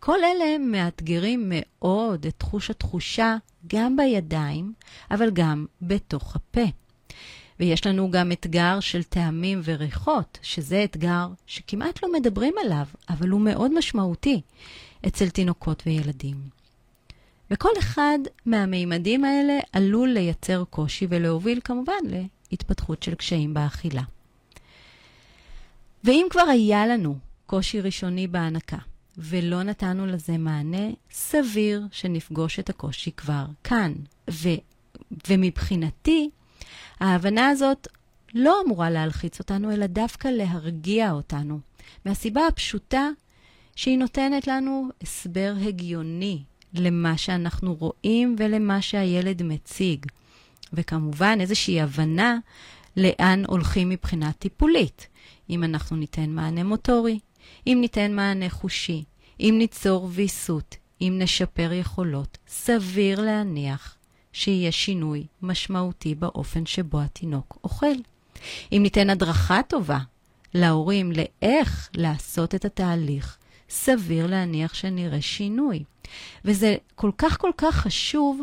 כל 0.03 0.17
אלה 0.23 0.57
מאתגרים 0.57 1.51
מאוד 1.53 2.25
את 2.25 2.33
תחוש 2.37 2.69
התחושה 2.69 3.35
גם 3.67 3.95
בידיים, 3.95 4.73
אבל 5.11 5.31
גם 5.31 5.65
בתוך 5.81 6.35
הפה. 6.35 6.65
ויש 7.59 7.87
לנו 7.87 8.11
גם 8.11 8.31
אתגר 8.31 8.79
של 8.79 9.03
טעמים 9.03 9.61
וריחות, 9.63 10.39
שזה 10.41 10.83
אתגר 10.83 11.27
שכמעט 11.45 12.03
לא 12.03 12.13
מדברים 12.13 12.53
עליו, 12.65 12.85
אבל 13.09 13.29
הוא 13.29 13.41
מאוד 13.41 13.77
משמעותי 13.77 14.41
אצל 15.07 15.29
תינוקות 15.29 15.83
וילדים. 15.85 16.37
וכל 17.51 17.71
אחד 17.79 18.19
מהמימדים 18.45 19.23
האלה 19.23 19.59
עלול 19.73 20.09
לייצר 20.09 20.63
קושי 20.69 21.07
ולהוביל 21.09 21.59
כמובן 21.63 22.03
להתפתחות 22.51 23.03
של 23.03 23.15
קשיים 23.15 23.53
באכילה. 23.53 24.03
ואם 26.03 26.27
כבר 26.29 26.41
היה 26.49 26.87
לנו 26.87 27.17
קושי 27.45 27.81
ראשוני 27.81 28.27
בהנקה 28.27 28.77
ולא 29.17 29.63
נתנו 29.63 30.05
לזה 30.05 30.37
מענה, 30.37 30.87
סביר 31.11 31.87
שנפגוש 31.91 32.59
את 32.59 32.69
הקושי 32.69 33.11
כבר 33.11 33.45
כאן. 33.63 33.93
ו, 34.29 34.49
ומבחינתי, 35.29 36.29
ההבנה 36.99 37.49
הזאת 37.49 37.87
לא 38.33 38.61
אמורה 38.65 38.89
להלחיץ 38.89 39.39
אותנו, 39.39 39.71
אלא 39.71 39.85
דווקא 39.85 40.27
להרגיע 40.27 41.11
אותנו. 41.11 41.59
מהסיבה 42.05 42.47
הפשוטה 42.47 43.09
שהיא 43.75 43.97
נותנת 43.97 44.47
לנו 44.47 44.89
הסבר 45.01 45.53
הגיוני 45.67 46.43
למה 46.73 47.17
שאנחנו 47.17 47.75
רואים 47.75 48.35
ולמה 48.39 48.81
שהילד 48.81 49.43
מציג. 49.43 50.05
וכמובן, 50.73 51.37
איזושהי 51.41 51.81
הבנה 51.81 52.37
לאן 52.97 53.43
הולכים 53.47 53.89
מבחינה 53.89 54.31
טיפולית. 54.31 55.07
אם 55.49 55.63
אנחנו 55.63 55.97
ניתן 55.97 56.29
מענה 56.29 56.63
מוטורי, 56.63 57.19
אם 57.67 57.77
ניתן 57.81 58.15
מענה 58.15 58.49
חושי, 58.49 59.03
אם 59.39 59.55
ניצור 59.57 60.09
ויסות, 60.11 60.75
אם 61.01 61.15
נשפר 61.19 61.73
יכולות, 61.73 62.37
סביר 62.47 63.21
להניח 63.21 63.95
שיהיה 64.33 64.71
שינוי 64.71 65.25
משמעותי 65.41 66.15
באופן 66.15 66.65
שבו 66.65 67.01
התינוק 67.01 67.57
אוכל. 67.63 67.95
אם 68.71 68.79
ניתן 68.83 69.09
הדרכה 69.09 69.61
טובה 69.67 69.99
להורים 70.53 71.11
לאיך 71.11 71.89
לעשות 71.95 72.55
את 72.55 72.65
התהליך, 72.65 73.37
סביר 73.69 74.27
להניח 74.27 74.73
שנראה 74.73 75.21
שינוי. 75.21 75.83
וזה 76.45 76.75
כל 76.95 77.11
כך 77.17 77.41
כל 77.41 77.51
כך 77.57 77.75
חשוב 77.75 78.41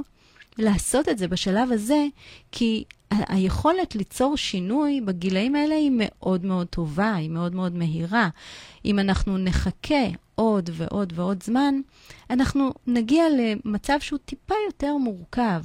לעשות 0.59 1.09
את 1.09 1.19
זה 1.19 1.29
בשלב 1.29 1.73
הזה, 1.73 2.07
כי 2.53 2.85
ה- 3.11 3.35
היכולת 3.35 3.95
ליצור 3.95 4.37
שינוי 4.37 5.01
בגילאים 5.01 5.55
האלה 5.55 5.75
היא 5.75 5.91
מאוד 5.95 6.45
מאוד 6.45 6.67
טובה, 6.67 7.15
היא 7.15 7.31
מאוד 7.31 7.55
מאוד 7.55 7.75
מהירה. 7.75 8.29
אם 8.85 8.99
אנחנו 8.99 9.39
נחכה 9.39 10.05
עוד 10.35 10.71
ועוד 10.73 11.13
ועוד 11.17 11.43
זמן, 11.43 11.75
אנחנו 12.31 12.73
נגיע 12.87 13.25
למצב 13.39 13.97
שהוא 14.01 14.19
טיפה 14.25 14.55
יותר 14.67 14.97
מורכב. 14.97 15.63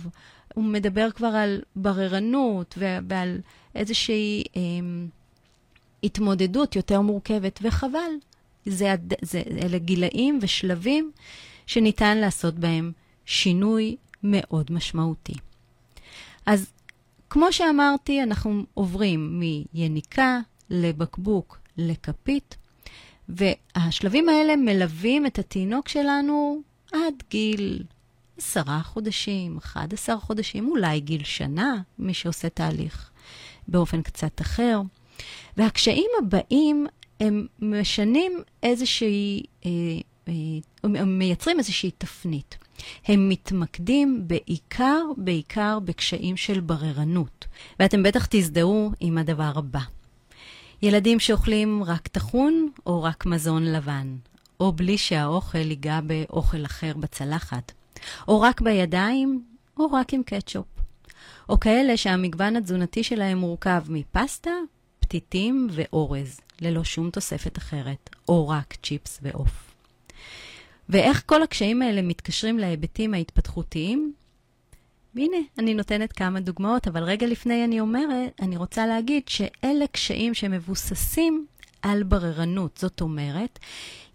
הוא 0.54 0.64
מדבר 0.64 1.12
כבר 1.12 1.28
על 1.28 1.62
בררנות 1.76 2.78
ועל 3.08 3.38
איזושהי 3.76 4.44
אה, 4.56 4.62
התמודדות 6.04 6.76
יותר 6.76 7.02
מורכבת, 7.02 7.60
וחבל. 7.62 8.12
זה, 8.66 8.96
זה, 9.22 9.42
אלה 9.64 9.78
גילאים 9.78 10.40
ושלבים 10.42 11.12
שניתן 11.68 12.18
לעשות 12.18 12.56
בהם 12.56 12.92
שינוי 13.26 13.96
מאוד 14.24 14.72
משמעותי. 14.72 15.34
אז 16.46 16.72
כמו 17.30 17.54
שאמרתי, 17.54 18.24
אנחנו 18.24 18.64
עוברים 18.74 19.40
מיניקה 19.40 20.40
לבקבוק 20.70 21.60
לכפית, 21.78 22.58
והשלבים 23.30 24.30
האלה 24.30 24.56
מלווים 24.56 25.26
את 25.26 25.40
התינוק 25.40 25.90
שלנו 25.90 26.62
עד 26.94 27.24
גיל 27.30 27.84
עשרה 28.38 28.82
חודשים, 28.84 29.58
11 29.58 30.20
חודשים, 30.20 30.68
אולי 30.70 31.00
גיל 31.00 31.24
שנה, 31.24 31.82
מי 32.00 32.14
שעושה 32.14 32.50
תהליך 32.50 33.10
באופן 33.68 34.02
קצת 34.02 34.42
אחר. 34.42 34.82
והקשיים 35.58 36.10
הבאים 36.20 36.88
הם 37.20 37.48
משנים 37.60 38.32
איזושהי 38.64 39.44
אה, 39.66 39.72
אה, 40.28 41.06
מייצרים 41.06 41.60
איזושהי 41.60 41.92
תפנית. 41.98 42.58
הם 43.06 43.30
מתמקדים 43.30 44.24
בעיקר, 44.28 45.02
בעיקר 45.18 45.80
בקשיים 45.80 46.38
של 46.38 46.60
בררנות. 46.60 47.46
ואתם 47.80 48.04
בטח 48.04 48.28
תזדהו 48.30 48.92
עם 49.00 49.18
הדבר 49.18 49.52
הבא. 49.56 49.80
ילדים 50.82 51.20
שאוכלים 51.20 51.84
רק 51.84 52.08
טחון 52.08 52.70
או 52.86 53.04
רק 53.04 53.26
מזון 53.26 53.64
לבן, 53.64 54.16
או 54.60 54.72
בלי 54.72 54.98
שהאוכל 54.98 55.58
ייגע 55.70 56.00
באוכל 56.02 56.66
אחר 56.66 56.94
בצלחת, 56.98 57.72
או 58.28 58.42
רק 58.42 58.62
בידיים, 58.62 59.44
או 59.78 59.92
רק 59.92 60.14
עם 60.14 60.24
קטשופ. 60.24 60.66
או 61.50 61.60
כאלה 61.60 61.98
שהמגוון 61.98 62.56
התזונתי 62.56 63.04
שלהם 63.04 63.38
מורכב 63.38 63.84
מפסטה, 63.90 64.52
פתיתים 65.00 65.68
ואורז, 65.72 66.40
ללא 66.62 66.84
שום 66.84 67.10
תוספת 67.10 67.58
אחרת, 67.58 68.10
או 68.28 68.50
רק 68.50 68.76
צ'יפס 68.84 69.20
ועוף. 69.22 69.73
ואיך 70.90 71.24
כל 71.26 71.44
הקשיים 71.44 71.82
האלה 71.82 72.02
מתקשרים 72.02 72.60
להיבטים 72.60 73.14
ההתפתחותיים? 73.14 74.14
הנה, 75.16 75.38
אני 75.60 75.74
נותנת 75.74 76.12
כמה 76.12 76.40
דוגמאות, 76.40 76.88
אבל 76.88 77.04
רגע 77.04 77.28
לפני 77.28 77.66
אני 77.66 77.80
אומרת, 77.80 78.32
אני 78.42 78.58
רוצה 78.58 78.88
להגיד 78.88 79.24
שאלה 79.28 79.88
קשיים 79.88 80.34
שמבוססים 80.34 81.46
על 81.82 82.04
בררנות. 82.04 82.78
זאת 82.78 83.02
אומרת, 83.02 83.60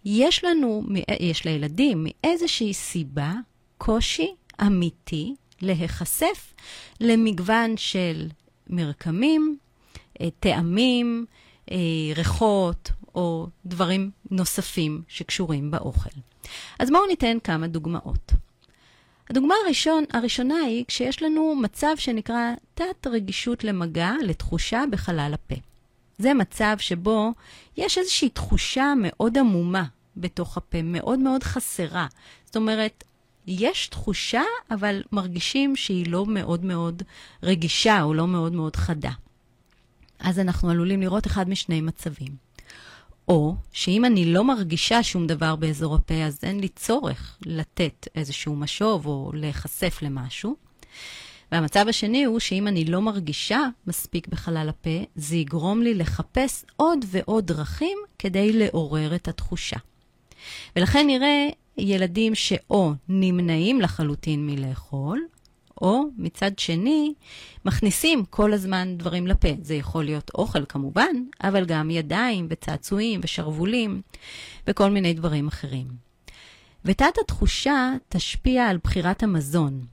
יש 0.05 0.45
לנו, 0.45 0.83
יש 1.21 1.45
לילדים 1.45 2.07
מאיזושהי 2.09 2.75
סיבה 2.75 3.33
קושי 3.79 4.35
אמיתי 4.63 5.35
להיחשף 5.61 6.55
למגוון 7.01 7.77
של 7.77 8.29
מרקמים, 8.67 9.57
אה, 10.21 10.29
טעמים, 10.41 11.27
אה, 11.71 11.77
ריחות 12.17 12.91
או 13.15 13.47
דברים 13.67 14.11
נוספים 14.31 15.03
שקשורים 15.09 15.71
באוכל. 15.71 16.21
אז 16.79 16.91
בואו 16.91 17.07
ניתן 17.07 17.37
כמה 17.45 17.67
דוגמאות. 17.67 18.33
הדוגמה 19.31 19.55
הראשון, 19.65 20.05
הראשונה 20.13 20.55
היא 20.55 20.85
כשיש 20.89 21.23
לנו 21.23 21.55
מצב 21.55 21.95
שנקרא 21.97 22.53
תת-רגישות 22.75 23.65
למגע, 23.65 24.11
לתחושה 24.25 24.85
בחלל 24.91 25.31
הפה. 25.35 25.55
זה 26.19 26.35
מצב 26.35 26.77
שבו 26.79 27.33
יש 27.77 27.99
איזושהי 27.99 28.29
תחושה 28.29 28.93
מאוד 28.97 29.39
עמומה 29.39 29.85
בתוך 30.17 30.57
הפה, 30.57 30.83
מאוד 30.83 31.19
מאוד 31.19 31.43
חסרה. 31.43 32.07
זאת 32.45 32.57
אומרת, 32.57 33.05
יש 33.47 33.89
תחושה, 33.89 34.43
אבל 34.71 35.03
מרגישים 35.13 35.77
שהיא 35.77 36.11
לא 36.11 36.27
מאוד 36.27 36.65
מאוד 36.65 37.03
רגישה 37.43 38.03
או 38.03 38.15
לא 38.15 38.27
מאוד 38.27 38.53
מאוד 38.53 38.77
חדה. 38.77 39.13
אז 40.19 40.39
אנחנו 40.39 40.71
עלולים 40.71 41.01
לראות 41.01 41.27
אחד 41.27 41.49
משני 41.49 41.81
מצבים. 41.81 42.48
או 43.29 43.55
שאם 43.73 44.05
אני 44.05 44.25
לא 44.25 44.45
מרגישה 44.45 45.03
שום 45.03 45.27
דבר 45.27 45.57
באזור 45.57 45.95
הפה, 45.95 46.15
אז 46.15 46.39
אין 46.43 46.61
לי 46.61 46.69
צורך 46.69 47.39
לתת 47.47 48.09
איזשהו 48.15 48.57
משוב 48.57 49.07
או 49.07 49.31
להיחשף 49.35 49.99
למשהו. 50.03 50.57
והמצב 51.53 51.85
השני 51.89 52.25
הוא 52.25 52.39
שאם 52.39 52.69
אני 52.69 52.85
לא 52.85 53.01
מרגישה 53.01 53.61
מספיק 53.87 54.29
בחלל 54.29 54.69
הפה, 54.69 55.05
זה 55.17 55.37
יגרום 55.37 55.83
לי 55.83 55.95
לחפש 55.95 56.65
עוד 56.77 57.05
ועוד 57.09 57.47
דרכים 57.47 57.99
כדי 58.19 58.53
לעורר 58.53 59.15
את 59.15 59.29
התחושה. 59.29 59.77
ולכן 60.77 61.07
נראה 61.07 61.49
ילדים 61.79 62.35
שאו 62.35 62.93
נמנעים 63.09 63.81
לחלוטין 63.81 64.47
מלאכול, 64.47 65.21
או 65.83 66.05
מצד 66.17 66.59
שני, 66.59 67.15
מכניסים 67.65 68.25
כל 68.25 68.53
הזמן 68.53 68.99
דברים 68.99 69.27
לפה. 69.27 69.49
זה 69.63 69.75
יכול 69.75 70.05
להיות 70.05 70.31
אוכל 70.35 70.65
כמובן, 70.65 71.17
אבל 71.43 71.65
גם 71.65 71.91
ידיים 71.91 72.47
וצעצועים 72.51 73.21
ושרוולים 73.23 74.03
וכל 74.67 74.91
מיני 74.91 75.15
דברים 75.15 75.49
אחרים. 75.49 75.87
ותת 76.85 77.19
התחושה 77.21 77.93
תשפיע 78.09 78.67
על 78.67 78.79
בחירת 78.85 79.23
המזון. 79.23 79.87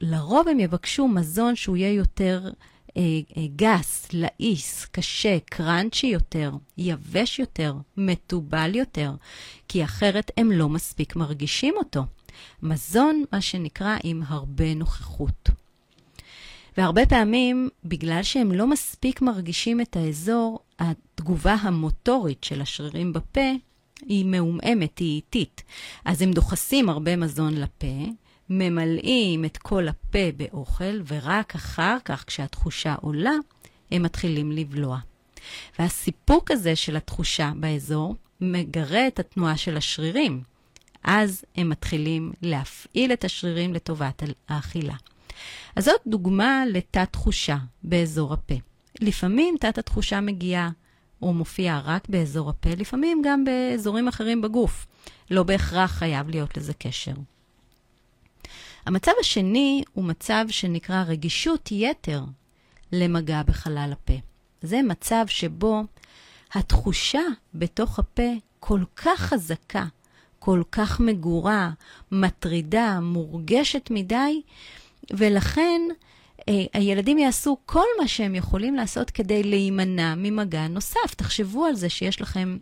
לרוב 0.00 0.48
הם 0.48 0.60
יבקשו 0.60 1.08
מזון 1.08 1.56
שהוא 1.56 1.76
יהיה 1.76 1.92
יותר 1.92 2.50
אה, 2.96 3.02
אה, 3.36 3.42
גס, 3.56 4.08
לעיס, 4.12 4.86
קשה, 4.92 5.38
קראנצ'י 5.44 6.06
יותר, 6.06 6.52
יבש 6.78 7.38
יותר, 7.38 7.74
מתובל 7.96 8.74
יותר, 8.74 9.12
כי 9.68 9.84
אחרת 9.84 10.30
הם 10.36 10.52
לא 10.52 10.68
מספיק 10.68 11.16
מרגישים 11.16 11.74
אותו. 11.76 12.04
מזון, 12.62 13.24
מה 13.32 13.40
שנקרא, 13.40 13.96
עם 14.04 14.22
הרבה 14.26 14.74
נוכחות. 14.74 15.50
והרבה 16.76 17.06
פעמים, 17.06 17.68
בגלל 17.84 18.22
שהם 18.22 18.52
לא 18.52 18.66
מספיק 18.66 19.22
מרגישים 19.22 19.80
את 19.80 19.96
האזור, 19.96 20.58
התגובה 20.78 21.54
המוטורית 21.54 22.44
של 22.44 22.60
השרירים 22.60 23.12
בפה 23.12 23.50
היא 24.06 24.26
מעומעמת, 24.26 24.98
היא 24.98 25.16
איטית. 25.16 25.62
אז 26.04 26.22
הם 26.22 26.32
דוחסים 26.32 26.88
הרבה 26.88 27.16
מזון 27.16 27.54
לפה, 27.54 28.06
ממלאים 28.50 29.44
את 29.44 29.56
כל 29.56 29.88
הפה 29.88 30.32
באוכל, 30.36 31.00
ורק 31.06 31.54
אחר 31.54 31.96
כך, 32.04 32.24
כשהתחושה 32.26 32.94
עולה, 33.00 33.34
הם 33.90 34.02
מתחילים 34.02 34.52
לבלוע. 34.52 34.98
והסיפוק 35.78 36.50
הזה 36.50 36.76
של 36.76 36.96
התחושה 36.96 37.52
באזור 37.56 38.14
מגרה 38.40 39.06
את 39.06 39.18
התנועה 39.18 39.56
של 39.56 39.76
השרירים. 39.76 40.42
אז 41.04 41.44
הם 41.56 41.68
מתחילים 41.68 42.32
להפעיל 42.42 43.12
את 43.12 43.24
השרירים 43.24 43.74
לטובת 43.74 44.22
האכילה. 44.48 44.94
אז 45.76 45.84
זאת 45.84 46.00
דוגמה 46.06 46.62
לתת-תחושה 46.66 47.56
באזור 47.82 48.32
הפה. 48.32 48.54
לפעמים 49.00 49.56
תת-התחושה 49.60 50.20
מגיעה 50.20 50.70
או 51.22 51.32
מופיעה 51.32 51.80
רק 51.84 52.08
באזור 52.08 52.50
הפה, 52.50 52.70
לפעמים 52.70 53.22
גם 53.24 53.44
באזורים 53.44 54.08
אחרים 54.08 54.42
בגוף. 54.42 54.86
לא 55.30 55.42
בהכרח 55.42 55.90
חייב 55.90 56.28
להיות 56.28 56.56
לזה 56.56 56.74
קשר. 56.74 57.12
המצב 58.86 59.12
השני 59.20 59.82
הוא 59.92 60.04
מצב 60.04 60.44
שנקרא 60.48 61.02
רגישות 61.02 61.68
יתר 61.72 62.24
למגע 62.92 63.42
בחלל 63.42 63.90
הפה. 63.92 64.14
זה 64.62 64.82
מצב 64.82 65.24
שבו 65.28 65.82
התחושה 66.52 67.22
בתוך 67.54 67.98
הפה 67.98 68.32
כל 68.60 68.80
כך 68.96 69.20
חזקה, 69.20 69.84
כל 70.48 70.62
כך 70.72 71.00
מגורה, 71.00 71.70
מטרידה, 72.12 73.00
מורגשת 73.02 73.88
מדי, 73.90 74.42
ולכן 75.10 75.80
אה, 76.48 76.64
הילדים 76.72 77.18
יעשו 77.18 77.56
כל 77.66 77.84
מה 78.00 78.08
שהם 78.08 78.34
יכולים 78.34 78.74
לעשות 78.74 79.10
כדי 79.10 79.42
להימנע 79.42 80.14
ממגע 80.16 80.68
נוסף. 80.68 81.14
תחשבו 81.16 81.64
על 81.64 81.74
זה 81.74 81.88
שיש 81.88 82.20
לכם, 82.20 82.58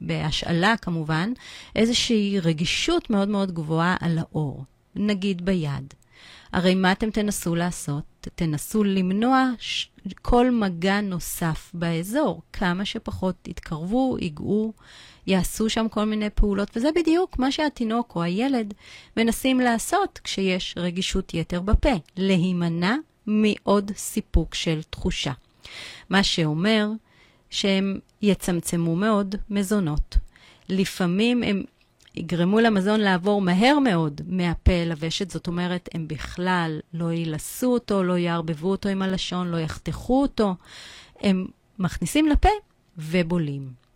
בהשאלה 0.00 0.76
כמובן, 0.76 1.32
איזושהי 1.76 2.40
רגישות 2.40 3.10
מאוד 3.10 3.28
מאוד 3.28 3.52
גבוהה 3.52 3.96
על 4.00 4.18
האור. 4.18 4.64
נגיד 4.94 5.44
ביד. 5.44 5.94
הרי 6.52 6.74
מה 6.74 6.92
אתם 6.92 7.10
תנסו 7.10 7.54
לעשות? 7.54 8.04
תנסו 8.34 8.84
למנוע 8.84 9.50
ש... 9.58 9.88
כל 10.22 10.50
מגע 10.50 11.00
נוסף 11.00 11.70
באזור. 11.74 12.42
כמה 12.52 12.84
שפחות 12.84 13.48
יתקרבו, 13.48 14.16
ייגעו, 14.20 14.72
יעשו 15.28 15.70
שם 15.70 15.88
כל 15.88 16.04
מיני 16.04 16.30
פעולות, 16.30 16.76
וזה 16.76 16.88
בדיוק 16.94 17.38
מה 17.38 17.52
שהתינוק 17.52 18.16
או 18.16 18.22
הילד 18.22 18.74
מנסים 19.16 19.60
לעשות 19.60 20.20
כשיש 20.24 20.74
רגישות 20.76 21.34
יתר 21.34 21.60
בפה, 21.60 21.92
להימנע 22.16 22.94
מעוד 23.26 23.90
סיפוק 23.96 24.54
של 24.54 24.80
תחושה. 24.90 25.32
מה 26.10 26.22
שאומר 26.22 26.88
שהם 27.50 27.98
יצמצמו 28.22 28.96
מאוד 28.96 29.34
מזונות. 29.50 30.16
לפעמים 30.68 31.42
הם 31.42 31.62
יגרמו 32.14 32.60
למזון 32.60 33.00
לעבור 33.00 33.40
מהר 33.40 33.78
מאוד 33.78 34.20
מהפה 34.26 34.72
אל 34.72 34.90
הוושט, 34.90 35.30
זאת 35.30 35.46
אומרת, 35.46 35.88
הם 35.94 36.08
בכלל 36.08 36.80
לא 36.94 37.12
ילסו 37.12 37.72
אותו, 37.72 38.02
לא 38.02 38.18
יערבבו 38.18 38.70
אותו 38.70 38.88
עם 38.88 39.02
הלשון, 39.02 39.48
לא 39.48 39.56
יחתכו 39.56 40.22
אותו, 40.22 40.54
הם 41.20 41.46
מכניסים 41.78 42.28
לפה 42.28 42.48
ובולים. 42.98 43.87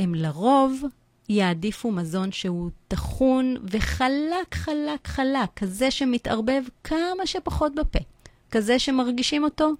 הם 0.00 0.14
לרוב 0.14 0.82
יעדיפו 1.28 1.90
מזון 1.90 2.32
שהוא 2.32 2.70
טחון 2.88 3.56
וחלק, 3.64 4.54
חלק, 4.54 5.08
חלק, 5.08 5.50
כזה 5.56 5.90
שמתערבב 5.90 6.62
כמה 6.84 7.26
שפחות 7.26 7.74
בפה, 7.74 7.98
כזה 8.50 8.78
שמרגישים 8.78 9.44
אותו 9.44 9.70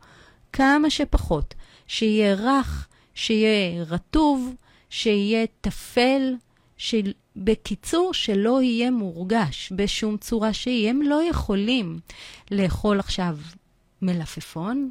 כמה 0.52 0.90
שפחות, 0.90 1.54
שיהיה 1.86 2.34
רך, 2.34 2.88
שיהיה 3.14 3.82
רטוב, 3.84 4.54
שיהיה 4.90 5.46
טפל, 5.60 6.34
של... 6.76 7.12
בקיצור, 7.36 8.14
שלא 8.14 8.62
יהיה 8.62 8.90
מורגש 8.90 9.72
בשום 9.76 10.16
צורה 10.16 10.52
שהיא. 10.52 10.90
הם 10.90 11.02
לא 11.02 11.22
יכולים 11.22 11.98
לאכול 12.50 13.00
עכשיו 13.00 13.38
מלפפון, 14.02 14.88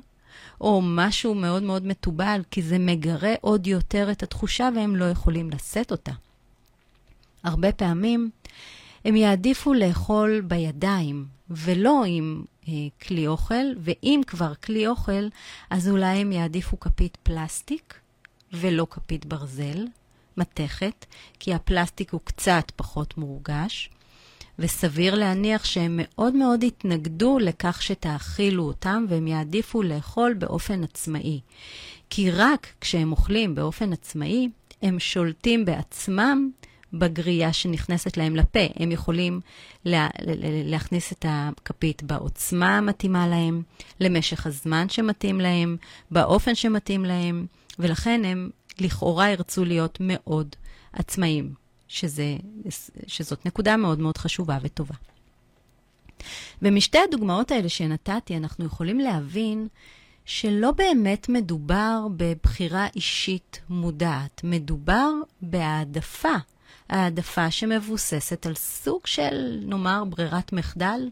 או 0.61 0.81
משהו 0.83 1.35
מאוד 1.35 1.63
מאוד 1.63 1.85
מתובל, 1.85 2.41
כי 2.51 2.61
זה 2.61 2.79
מגרה 2.79 3.33
עוד 3.41 3.67
יותר 3.67 4.11
את 4.11 4.23
התחושה 4.23 4.69
והם 4.75 4.95
לא 4.95 5.05
יכולים 5.05 5.49
לשאת 5.49 5.91
אותה. 5.91 6.11
הרבה 7.43 7.71
פעמים 7.71 8.29
הם 9.05 9.15
יעדיפו 9.15 9.73
לאכול 9.73 10.41
בידיים 10.41 11.25
ולא 11.49 12.03
עם 12.07 12.43
אה, 12.67 12.73
כלי 13.07 13.27
אוכל, 13.27 13.65
ואם 13.79 14.21
כבר 14.27 14.55
כלי 14.55 14.87
אוכל, 14.87 15.27
אז 15.69 15.89
אולי 15.89 16.17
הם 16.17 16.31
יעדיפו 16.31 16.79
כפית 16.79 17.17
פלסטיק 17.23 17.99
ולא 18.53 18.87
כפית 18.89 19.25
ברזל, 19.25 19.85
מתכת, 20.37 21.05
כי 21.39 21.53
הפלסטיק 21.53 22.13
הוא 22.13 22.21
קצת 22.23 22.71
פחות 22.75 23.17
מורגש. 23.17 23.89
וסביר 24.59 25.15
להניח 25.15 25.65
שהם 25.65 25.99
מאוד 26.03 26.35
מאוד 26.35 26.63
יתנגדו 26.63 27.39
לכך 27.39 27.81
שתאכילו 27.81 28.63
אותם 28.63 29.05
והם 29.09 29.27
יעדיפו 29.27 29.83
לאכול 29.83 30.33
באופן 30.33 30.83
עצמאי. 30.83 31.39
כי 32.09 32.31
רק 32.31 32.67
כשהם 32.81 33.11
אוכלים 33.11 33.55
באופן 33.55 33.93
עצמאי, 33.93 34.49
הם 34.81 34.99
שולטים 34.99 35.65
בעצמם 35.65 36.49
בגרייה 36.93 37.53
שנכנסת 37.53 38.17
להם 38.17 38.35
לפה. 38.35 38.59
הם 38.75 38.91
יכולים 38.91 39.41
לה, 39.85 40.07
להכניס 40.65 41.11
את 41.11 41.25
הכפית 41.29 42.03
בעוצמה 42.03 42.77
המתאימה 42.77 43.27
להם, 43.27 43.61
למשך 43.99 44.47
הזמן 44.47 44.89
שמתאים 44.89 45.41
להם, 45.41 45.77
באופן 46.11 46.55
שמתאים 46.55 47.05
להם, 47.05 47.45
ולכן 47.79 48.25
הם 48.25 48.49
לכאורה 48.79 49.29
ירצו 49.29 49.65
להיות 49.65 49.97
מאוד 50.01 50.55
עצמאיים. 50.93 51.58
שזה, 51.89 52.35
שזאת 53.07 53.45
נקודה 53.45 53.77
מאוד 53.77 53.99
מאוד 53.99 54.17
חשובה 54.17 54.57
וטובה. 54.61 54.95
ומשתי 56.61 56.97
הדוגמאות 57.07 57.51
האלה 57.51 57.69
שנתתי, 57.69 58.37
אנחנו 58.37 58.65
יכולים 58.65 58.99
להבין 58.99 59.67
שלא 60.25 60.71
באמת 60.71 61.29
מדובר 61.29 62.07
בבחירה 62.17 62.87
אישית 62.95 63.61
מודעת, 63.69 64.41
מדובר 64.43 65.11
בהעדפה, 65.41 66.35
העדפה 66.89 67.51
שמבוססת 67.51 68.45
על 68.45 68.55
סוג 68.55 69.07
של, 69.07 69.59
נאמר, 69.65 70.03
ברירת 70.03 70.53
מחדל, 70.53 71.09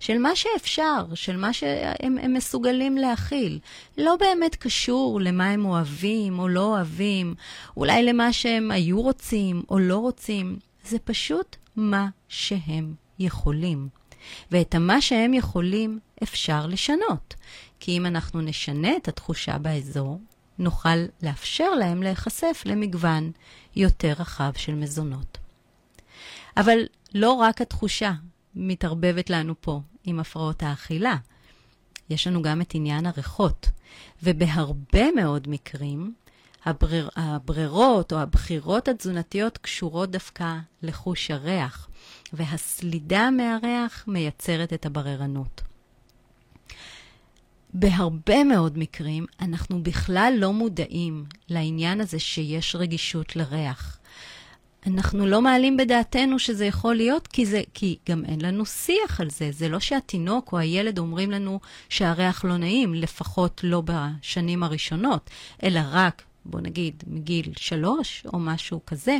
של 0.00 0.18
מה 0.18 0.36
שאפשר, 0.36 1.04
של 1.14 1.36
מה 1.36 1.52
שהם 1.52 2.34
מסוגלים 2.34 2.96
להכיל. 2.96 3.58
לא 3.98 4.16
באמת 4.20 4.56
קשור 4.56 5.20
למה 5.20 5.50
הם 5.50 5.64
אוהבים 5.64 6.38
או 6.38 6.48
לא 6.48 6.64
אוהבים, 6.64 7.34
אולי 7.76 8.02
למה 8.02 8.32
שהם 8.32 8.70
היו 8.70 9.02
רוצים 9.02 9.62
או 9.68 9.78
לא 9.78 9.96
רוצים. 9.96 10.58
זה 10.84 10.98
פשוט 10.98 11.56
מה 11.76 12.08
שהם 12.28 12.94
יכולים. 13.18 13.88
ואת 14.50 14.74
המה 14.74 15.00
שהם 15.00 15.34
יכולים 15.34 15.98
אפשר 16.22 16.66
לשנות. 16.66 17.34
כי 17.80 17.96
אם 17.96 18.06
אנחנו 18.06 18.40
נשנה 18.40 18.96
את 18.96 19.08
התחושה 19.08 19.58
באזור, 19.58 20.20
נוכל 20.58 20.98
לאפשר 21.22 21.70
להם 21.70 22.02
להיחשף 22.02 22.62
למגוון 22.66 23.32
יותר 23.76 24.12
רחב 24.18 24.52
של 24.56 24.74
מזונות. 24.74 25.38
אבל 26.56 26.78
לא 27.14 27.32
רק 27.32 27.60
התחושה 27.60 28.12
מתערבבת 28.54 29.30
לנו 29.30 29.54
פה, 29.60 29.80
עם 30.04 30.20
הפרעות 30.20 30.62
האכילה. 30.62 31.16
יש 32.10 32.26
לנו 32.26 32.42
גם 32.42 32.60
את 32.60 32.74
עניין 32.74 33.06
הריחות, 33.06 33.70
ובהרבה 34.22 35.12
מאוד 35.16 35.48
מקרים, 35.48 36.14
הברר, 36.64 37.08
הברירות 37.16 38.12
או 38.12 38.18
הבחירות 38.18 38.88
התזונתיות 38.88 39.58
קשורות 39.58 40.10
דווקא 40.10 40.56
לחוש 40.82 41.30
הריח, 41.30 41.88
והסלידה 42.32 43.30
מהריח 43.30 44.04
מייצרת 44.06 44.72
את 44.72 44.86
הבררנות. 44.86 45.62
בהרבה 47.74 48.44
מאוד 48.44 48.78
מקרים 48.78 49.26
אנחנו 49.40 49.82
בכלל 49.82 50.34
לא 50.36 50.52
מודעים 50.52 51.24
לעניין 51.48 52.00
הזה 52.00 52.18
שיש 52.18 52.76
רגישות 52.76 53.36
לריח. 53.36 53.99
אנחנו 54.86 55.26
לא 55.26 55.42
מעלים 55.42 55.76
בדעתנו 55.76 56.38
שזה 56.38 56.66
יכול 56.66 56.94
להיות, 56.94 57.26
כי, 57.26 57.46
זה, 57.46 57.62
כי 57.74 57.98
גם 58.08 58.24
אין 58.24 58.40
לנו 58.40 58.66
שיח 58.66 59.20
על 59.20 59.30
זה. 59.30 59.50
זה 59.52 59.68
לא 59.68 59.80
שהתינוק 59.80 60.52
או 60.52 60.58
הילד 60.58 60.98
אומרים 60.98 61.30
לנו 61.30 61.60
שהריח 61.88 62.44
לא 62.44 62.56
נעים, 62.56 62.94
לפחות 62.94 63.60
לא 63.64 63.82
בשנים 63.84 64.62
הראשונות, 64.62 65.30
אלא 65.62 65.80
רק, 65.90 66.22
בוא 66.44 66.60
נגיד, 66.60 67.04
מגיל 67.06 67.52
שלוש 67.56 68.24
או 68.32 68.38
משהו 68.38 68.80
כזה. 68.86 69.18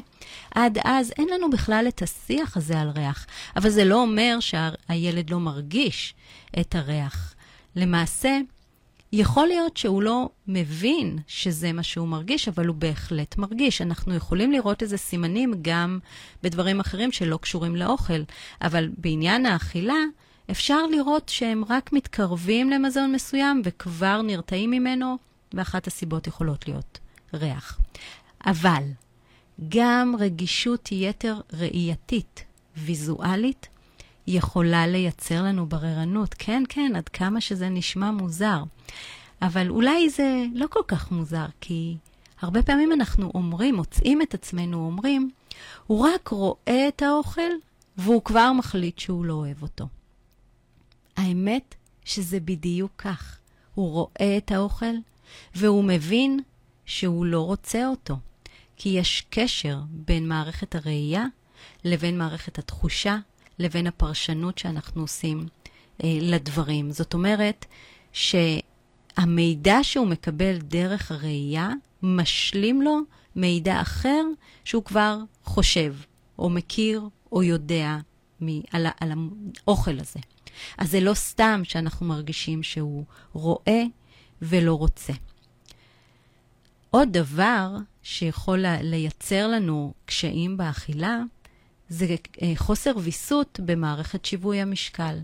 עד 0.54 0.78
אז 0.84 1.12
אין 1.18 1.28
לנו 1.34 1.50
בכלל 1.50 1.84
את 1.88 2.02
השיח 2.02 2.56
הזה 2.56 2.80
על 2.80 2.88
ריח. 2.88 3.26
אבל 3.56 3.70
זה 3.70 3.84
לא 3.84 4.02
אומר 4.02 4.38
שהילד 4.40 5.30
לא 5.30 5.40
מרגיש 5.40 6.14
את 6.60 6.74
הריח. 6.74 7.34
למעשה, 7.76 8.38
יכול 9.12 9.46
להיות 9.46 9.76
שהוא 9.76 10.02
לא 10.02 10.28
מבין 10.46 11.18
שזה 11.26 11.72
מה 11.72 11.82
שהוא 11.82 12.08
מרגיש, 12.08 12.48
אבל 12.48 12.66
הוא 12.66 12.76
בהחלט 12.76 13.36
מרגיש. 13.38 13.82
אנחנו 13.82 14.14
יכולים 14.14 14.52
לראות 14.52 14.82
איזה 14.82 14.96
סימנים 14.96 15.54
גם 15.62 15.98
בדברים 16.42 16.80
אחרים 16.80 17.12
שלא 17.12 17.36
קשורים 17.36 17.76
לאוכל, 17.76 18.22
אבל 18.62 18.88
בעניין 18.96 19.46
האכילה, 19.46 19.94
אפשר 20.50 20.86
לראות 20.86 21.28
שהם 21.28 21.64
רק 21.68 21.92
מתקרבים 21.92 22.70
למזון 22.70 23.12
מסוים 23.12 23.62
וכבר 23.64 24.22
נרתעים 24.22 24.70
ממנו, 24.70 25.16
ואחת 25.54 25.86
הסיבות 25.86 26.26
יכולות 26.26 26.68
להיות 26.68 26.98
ריח. 27.34 27.78
אבל 28.46 28.82
גם 29.68 30.14
רגישות 30.18 30.88
יתר 30.92 31.40
ראייתית, 31.52 32.44
ויזואלית, 32.76 33.68
יכולה 34.30 34.86
לייצר 34.86 35.42
לנו 35.42 35.66
בררנות. 35.66 36.34
כן, 36.38 36.62
כן, 36.68 36.92
עד 36.96 37.08
כמה 37.08 37.40
שזה 37.40 37.68
נשמע 37.68 38.10
מוזר. 38.10 38.62
אבל 39.42 39.68
אולי 39.68 40.10
זה 40.10 40.44
לא 40.54 40.66
כל 40.70 40.80
כך 40.88 41.10
מוזר, 41.10 41.46
כי 41.60 41.96
הרבה 42.40 42.62
פעמים 42.62 42.92
אנחנו 42.92 43.32
אומרים, 43.34 43.74
מוצאים 43.74 44.22
את 44.22 44.34
עצמנו 44.34 44.86
אומרים, 44.86 45.30
הוא 45.86 46.08
רק 46.14 46.28
רואה 46.28 46.88
את 46.88 47.02
האוכל 47.02 47.50
והוא 47.96 48.22
כבר 48.22 48.52
מחליט 48.52 48.98
שהוא 48.98 49.24
לא 49.24 49.32
אוהב 49.32 49.62
אותו. 49.62 49.88
האמת 51.16 51.74
שזה 52.04 52.40
בדיוק 52.40 52.92
כך. 52.98 53.38
הוא 53.74 53.90
רואה 53.90 54.36
את 54.36 54.52
האוכל 54.52 54.94
והוא 55.54 55.84
מבין 55.84 56.40
שהוא 56.86 57.26
לא 57.26 57.40
רוצה 57.40 57.88
אותו. 57.88 58.16
כי 58.76 58.88
יש 58.88 59.26
קשר 59.30 59.78
בין 59.90 60.28
מערכת 60.28 60.74
הראייה 60.74 61.24
לבין 61.84 62.18
מערכת 62.18 62.58
התחושה 62.58 63.16
לבין 63.60 63.86
הפרשנות 63.86 64.58
שאנחנו 64.58 65.02
עושים 65.02 65.46
אה, 66.04 66.18
לדברים. 66.20 66.90
זאת 66.90 67.14
אומרת 67.14 67.66
שהמידע 68.12 69.78
שהוא 69.82 70.06
מקבל 70.06 70.58
דרך 70.58 71.12
הראייה 71.12 71.70
משלים 72.02 72.82
לו 72.82 72.98
מידע 73.36 73.80
אחר 73.80 74.24
שהוא 74.64 74.84
כבר 74.84 75.18
חושב, 75.44 75.94
או 76.38 76.50
מכיר, 76.50 77.02
או 77.32 77.42
יודע 77.42 77.96
מ- 78.42 78.60
על, 78.72 78.86
על 79.00 79.12
האוכל 79.66 79.98
הזה. 79.98 80.20
אז 80.78 80.90
זה 80.90 81.00
לא 81.00 81.14
סתם 81.14 81.60
שאנחנו 81.64 82.06
מרגישים 82.06 82.62
שהוא 82.62 83.04
רואה 83.32 83.82
ולא 84.42 84.74
רוצה. 84.74 85.12
עוד 86.90 87.08
דבר 87.12 87.76
שיכול 88.02 88.64
לייצר 88.82 89.48
לנו 89.48 89.92
קשיים 90.04 90.56
באכילה, 90.56 91.18
זה 91.90 92.16
אה, 92.42 92.52
חוסר 92.56 92.92
ויסות 92.96 93.60
במערכת 93.64 94.24
שיווי 94.24 94.60
המשקל. 94.60 95.18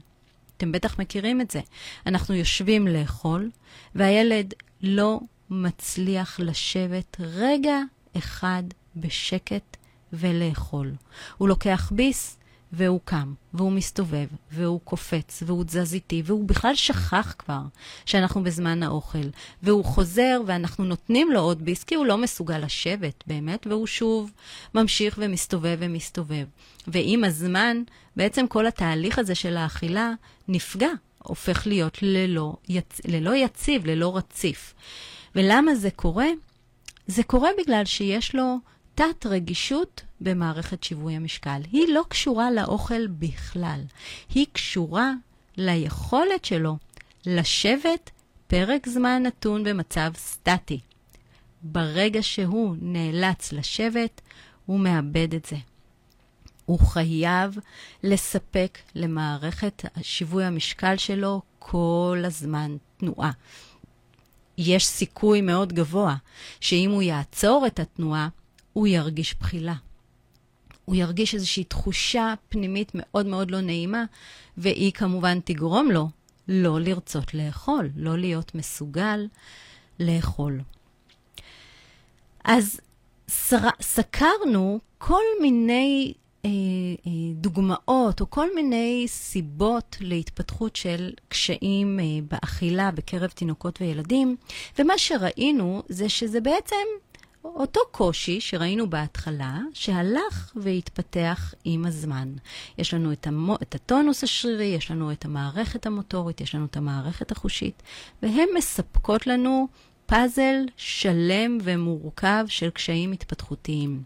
אתם 0.57 0.73
בטח 0.73 0.99
מכירים 0.99 1.41
את 1.41 1.51
זה. 1.51 1.61
אנחנו 2.07 2.35
יושבים 2.35 2.87
לאכול, 2.87 3.51
והילד 3.95 4.55
לא 4.83 5.21
מצליח 5.51 6.41
לשבת 6.41 7.17
רגע 7.21 7.79
אחד 8.19 8.63
בשקט 8.97 9.77
ולאכול. 10.13 10.93
הוא 11.39 11.49
לוקח 11.49 11.93
ביס 11.95 12.36
והוא 12.73 13.01
קם, 13.05 13.35
והוא 13.55 13.73
מסתובב, 13.73 14.27
והוא 14.51 14.81
קופץ, 14.85 15.43
והוא 15.47 15.65
תזז 15.65 15.95
איתי, 15.95 16.23
והוא 16.25 16.49
בכלל 16.49 16.75
שכח 16.75 17.35
כבר 17.39 17.61
שאנחנו 18.05 18.43
בזמן 18.43 18.83
האוכל. 18.83 19.29
והוא 19.63 19.85
חוזר, 19.85 20.41
ואנחנו 20.47 20.85
נותנים 20.85 21.33
לו 21.33 21.41
עוד 21.41 21.65
ביס, 21.65 21.85
כי 21.85 21.95
הוא 21.95 22.07
לא 22.07 22.19
מסוגל 22.19 22.59
לשבת 22.59 23.25
באמת, 23.27 23.67
והוא 23.67 23.87
שוב 23.87 24.31
ממשיך 24.75 25.19
ומסתובב 25.19 25.77
ומסתובב. 25.81 26.45
ועם 26.87 27.25
הזמן, 27.25 27.83
בעצם 28.17 28.47
כל 28.47 28.67
התהליך 28.67 29.19
הזה 29.19 29.35
של 29.35 29.57
האכילה 29.57 30.13
נפגע, 30.49 30.91
הופך 31.19 31.67
להיות 31.67 31.99
ללא, 32.03 32.57
יצ... 32.69 33.01
ללא 33.05 33.35
יציב, 33.35 33.87
ללא 33.87 34.17
רציף. 34.17 34.75
ולמה 35.35 35.75
זה 35.75 35.91
קורה? 35.91 36.29
זה 37.07 37.23
קורה 37.23 37.51
בגלל 37.59 37.85
שיש 37.85 38.35
לו 38.35 38.59
תת-רגישות 38.97 40.03
במערכת 40.21 40.85
שיווי 40.85 41.15
המשקל. 41.17 41.61
היא 41.73 41.89
לא 41.89 42.05
קשורה 42.09 42.51
לאוכל 42.51 43.07
בכלל. 43.07 43.81
היא 44.35 44.47
קשורה 44.53 45.13
ליכולת 45.57 46.45
שלו 46.45 46.77
לשבת 47.27 48.11
פרק 48.47 48.89
זמן 48.89 49.23
נתון 49.27 49.65
במצב 49.65 50.11
סטטי. 50.17 50.81
ברגע 51.63 52.23
שהוא 52.23 52.77
נאלץ 52.81 53.53
לשבת, 53.53 54.21
הוא 54.67 54.81
מאבד 54.81 55.35
את 55.35 55.45
זה. 55.45 55.57
הוא 56.65 56.81
חייב 56.81 57.59
לספק 58.03 58.79
למערכת 58.95 59.85
שיווי 60.03 60.45
המשקל 60.45 60.97
שלו 60.97 61.43
כל 61.59 62.23
הזמן 62.25 62.77
תנועה. 62.97 63.31
יש 64.59 64.87
סיכוי 64.87 65.41
מאוד 65.41 65.73
גבוה 65.73 66.17
שאם 66.61 66.91
הוא 66.91 67.03
יעצור 67.03 67.67
את 67.67 67.81
התנועה, 67.81 68.29
הוא 68.77 68.87
ירגיש 68.87 69.35
בחילה. 69.41 69.75
הוא 70.85 70.97
ירגיש 70.97 71.35
איזושהי 71.35 71.65
תחושה 71.65 72.35
פנימית 72.49 72.93
מאוד 72.95 73.27
מאוד 73.27 73.51
לא 73.51 73.61
נעימה, 73.61 74.05
והיא 74.57 74.93
כמובן 74.93 75.41
תגרום 75.41 75.91
לו 75.91 76.09
לא 76.49 76.81
לרצות 76.81 77.35
לאכול, 77.35 77.91
לא 77.97 78.19
להיות 78.19 78.55
מסוגל 78.55 79.27
לאכול. 80.01 80.61
אז 82.45 82.81
סקרנו 83.81 84.81
כל 84.99 85.23
מיני 85.41 86.15
אה, 86.45 86.51
אה, 87.07 87.13
דוגמאות 87.35 88.21
או 88.21 88.31
כל 88.31 88.55
מיני 88.55 89.05
סיבות 89.09 89.97
להתפתחות 90.01 90.77
של 90.77 91.11
קשיים 91.29 92.01
אה, 92.01 92.05
באכילה 92.31 92.91
בקרב 92.91 93.31
תינוקות 93.31 93.81
וילדים, 93.81 94.37
ומה 94.79 94.99
שראינו 94.99 95.83
זה 95.89 96.09
שזה 96.09 96.41
בעצם 96.41 96.87
אותו 97.55 97.81
קושי 97.91 98.41
שראינו 98.41 98.91
בהתחלה, 98.91 99.59
שהלך 99.75 100.53
והתפתח 100.57 101.55
עם 101.65 101.87
הזמן. 101.87 102.33
יש 102.79 102.95
לנו 102.95 103.13
את, 103.13 103.27
המו, 103.27 103.57
את 103.63 103.75
הטונוס 103.75 104.25
השרירי, 104.25 104.65
יש 104.65 104.91
לנו 104.91 105.13
את 105.13 105.25
המערכת 105.25 105.87
המוטורית, 105.87 106.41
יש 106.41 106.55
לנו 106.55 106.65
את 106.65 106.77
המערכת 106.77 107.31
החושית, 107.31 107.83
והן 108.23 108.49
מספקות 108.57 109.27
לנו 109.27 109.69
פאזל 110.07 110.57
שלם 110.77 111.59
ומורכב 111.63 112.45
של 112.49 112.71
קשיים 112.71 113.13
התפתחותיים. 113.13 114.03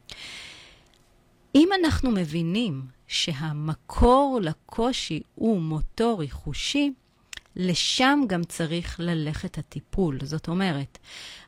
אם 1.54 1.68
אנחנו 1.80 2.10
מבינים 2.10 2.82
שהמקור 3.08 4.40
לקושי 4.42 5.22
הוא 5.34 5.60
מוטורי 5.60 6.30
חושי, 6.30 6.92
לשם 7.56 8.20
גם 8.26 8.44
צריך 8.44 9.00
ללכת 9.00 9.58
הטיפול. 9.58 10.18
זאת 10.22 10.48
אומרת, 10.48 10.98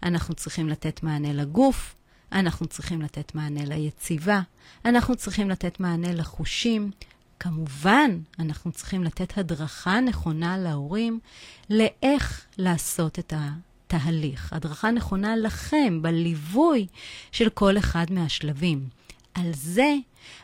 אנחנו 0.03 0.34
צריכים 0.34 0.68
לתת 0.68 1.03
מענה 1.03 1.32
לגוף, 1.32 1.94
אנחנו 2.32 2.66
צריכים 2.66 3.03
לתת 3.03 3.34
מענה 3.34 3.64
ליציבה, 3.64 4.40
אנחנו 4.84 5.16
צריכים 5.16 5.50
לתת 5.50 5.80
מענה 5.80 6.12
לחושים. 6.14 6.90
כמובן, 7.40 8.11
אנחנו 8.38 8.72
צריכים 8.72 9.05
לתת 9.05 9.38
הדרכה 9.38 10.00
נכונה 10.00 10.59
להורים 10.59 11.20
לאיך 11.70 12.46
לעשות 12.59 13.18
את 13.18 13.32
התהליך. 13.36 14.53
הדרכה 14.53 14.90
נכונה 14.90 15.36
לכם 15.36 16.03
בליווי 16.03 16.86
של 17.32 17.48
כל 17.48 17.78
אחד 17.78 18.07
מהשלבים. 18.11 18.88
על 19.34 19.50
זה 19.55 19.94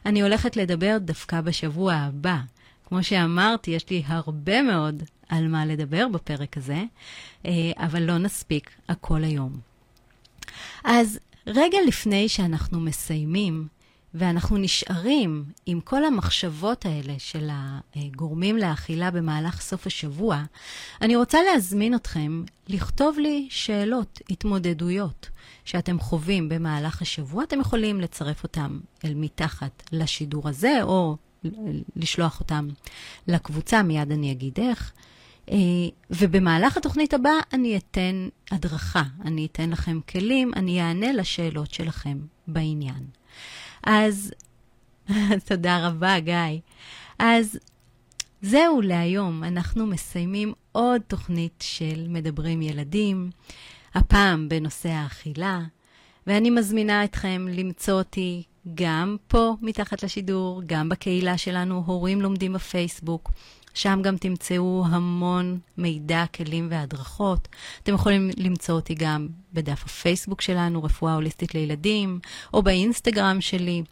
אני 0.06 0.22
הולכת 0.22 0.56
לדבר 0.56 0.96
דווקא 1.00 1.40
בשבוע 1.40 1.94
הבא. 1.94 2.36
כמו 2.88 3.02
שאמרתי, 3.02 3.70
יש 3.70 3.90
לי 3.90 4.02
הרבה 4.06 4.62
מאוד 4.62 5.02
על 5.28 5.48
מה 5.48 5.66
לדבר 5.66 6.08
בפרק 6.08 6.56
הזה, 6.56 6.82
אה, 7.46 7.52
אבל 7.76 8.02
לא 8.02 8.18
נספיק 8.18 8.70
הכל 8.88 9.24
היום. 9.24 9.52
אז 10.84 11.18
רגע 11.46 11.78
לפני 11.86 12.28
שאנחנו 12.28 12.80
מסיימים, 12.80 13.68
ואנחנו 14.14 14.56
נשארים 14.56 15.44
עם 15.66 15.80
כל 15.80 16.04
המחשבות 16.04 16.86
האלה 16.86 17.14
של 17.18 17.48
הגורמים 17.96 18.56
לאכילה 18.56 19.10
במהלך 19.10 19.60
סוף 19.60 19.86
השבוע, 19.86 20.42
אני 21.02 21.16
רוצה 21.16 21.38
להזמין 21.42 21.94
אתכם 21.94 22.42
לכתוב 22.68 23.18
לי 23.18 23.46
שאלות, 23.50 24.20
התמודדויות 24.30 25.30
שאתם 25.64 25.98
חווים 25.98 26.48
במהלך 26.48 27.02
השבוע. 27.02 27.44
אתם 27.44 27.60
יכולים 27.60 28.00
לצרף 28.00 28.42
אותם 28.42 28.80
אל 29.04 29.14
מתחת 29.14 29.82
לשידור 29.92 30.48
הזה, 30.48 30.82
או 30.82 31.16
לשלוח 31.96 32.40
אותם 32.40 32.68
לקבוצה, 33.28 33.82
מיד 33.82 34.12
אני 34.12 34.32
אגיד 34.32 34.60
איך. 34.60 34.92
אה, 35.50 35.56
ובמהלך 36.10 36.76
התוכנית 36.76 37.14
הבאה 37.14 37.40
אני 37.52 37.76
אתן 37.76 38.28
הדרכה, 38.50 39.02
אני 39.24 39.46
אתן 39.46 39.70
לכם 39.70 40.00
כלים, 40.08 40.50
אני 40.56 40.80
אענה 40.82 41.12
לשאלות 41.12 41.70
שלכם 41.74 42.18
בעניין. 42.46 43.06
אז 43.82 44.32
תודה 45.48 45.86
רבה, 45.88 46.20
גיא. 46.20 46.60
אז 47.18 47.58
זהו 48.42 48.80
להיום, 48.80 49.44
אנחנו 49.44 49.86
מסיימים 49.86 50.52
עוד 50.72 51.00
תוכנית 51.06 51.64
של 51.66 52.06
מדברים 52.08 52.62
ילדים, 52.62 53.30
הפעם 53.94 54.48
בנושא 54.48 54.88
האכילה, 54.88 55.60
ואני 56.26 56.50
מזמינה 56.50 57.04
אתכם 57.04 57.46
למצוא 57.50 57.94
אותי 57.94 58.42
גם 58.74 59.16
פה 59.28 59.54
מתחת 59.62 60.02
לשידור, 60.02 60.62
גם 60.66 60.88
בקהילה 60.88 61.38
שלנו, 61.38 61.82
הורים 61.86 62.20
לומדים 62.20 62.52
בפייסבוק. 62.52 63.30
שם 63.78 64.00
גם 64.02 64.16
תמצאו 64.16 64.84
המון 64.86 65.58
מידע, 65.76 66.24
כלים 66.34 66.68
והדרכות. 66.70 67.48
אתם 67.82 67.94
יכולים 67.94 68.30
למצוא 68.36 68.74
אותי 68.74 68.94
גם 68.94 69.28
בדף 69.52 69.84
הפייסבוק 69.84 70.40
שלנו, 70.40 70.82
רפואה 70.82 71.14
הוליסטית 71.14 71.54
לילדים, 71.54 72.20
או 72.54 72.62
באינסטגרם 72.62 73.40
שלי. 73.40 73.82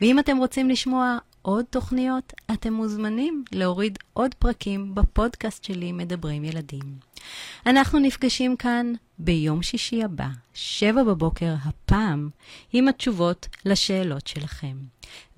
ואם 0.00 0.18
אתם 0.18 0.36
רוצים 0.36 0.70
לשמוע 0.70 1.18
עוד 1.42 1.64
תוכניות, 1.70 2.32
אתם 2.52 2.72
מוזמנים 2.72 3.44
להוריד 3.52 3.98
עוד 4.12 4.34
פרקים 4.34 4.94
בפודקאסט 4.94 5.64
שלי, 5.64 5.92
מדברים 5.92 6.44
ילדים. 6.44 6.98
אנחנו 7.66 7.98
נפגשים 7.98 8.56
כאן 8.56 8.92
ביום 9.18 9.62
שישי 9.62 10.04
הבא, 10.04 10.28
שבע 10.54 11.02
בבוקר 11.02 11.54
הפעם, 11.64 12.30
עם 12.72 12.88
התשובות 12.88 13.48
לשאלות 13.64 14.26
שלכם. 14.26 14.76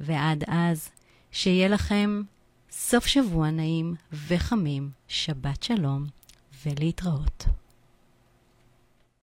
ועד 0.00 0.44
אז, 0.46 0.88
שיהיה 1.32 1.68
לכם 1.68 2.22
סוף 2.82 3.06
שבוע 3.06 3.50
נעים 3.50 3.94
וחמים, 4.28 4.90
שבת 5.08 5.62
שלום 5.62 6.06
ולהתראות. 6.66 7.44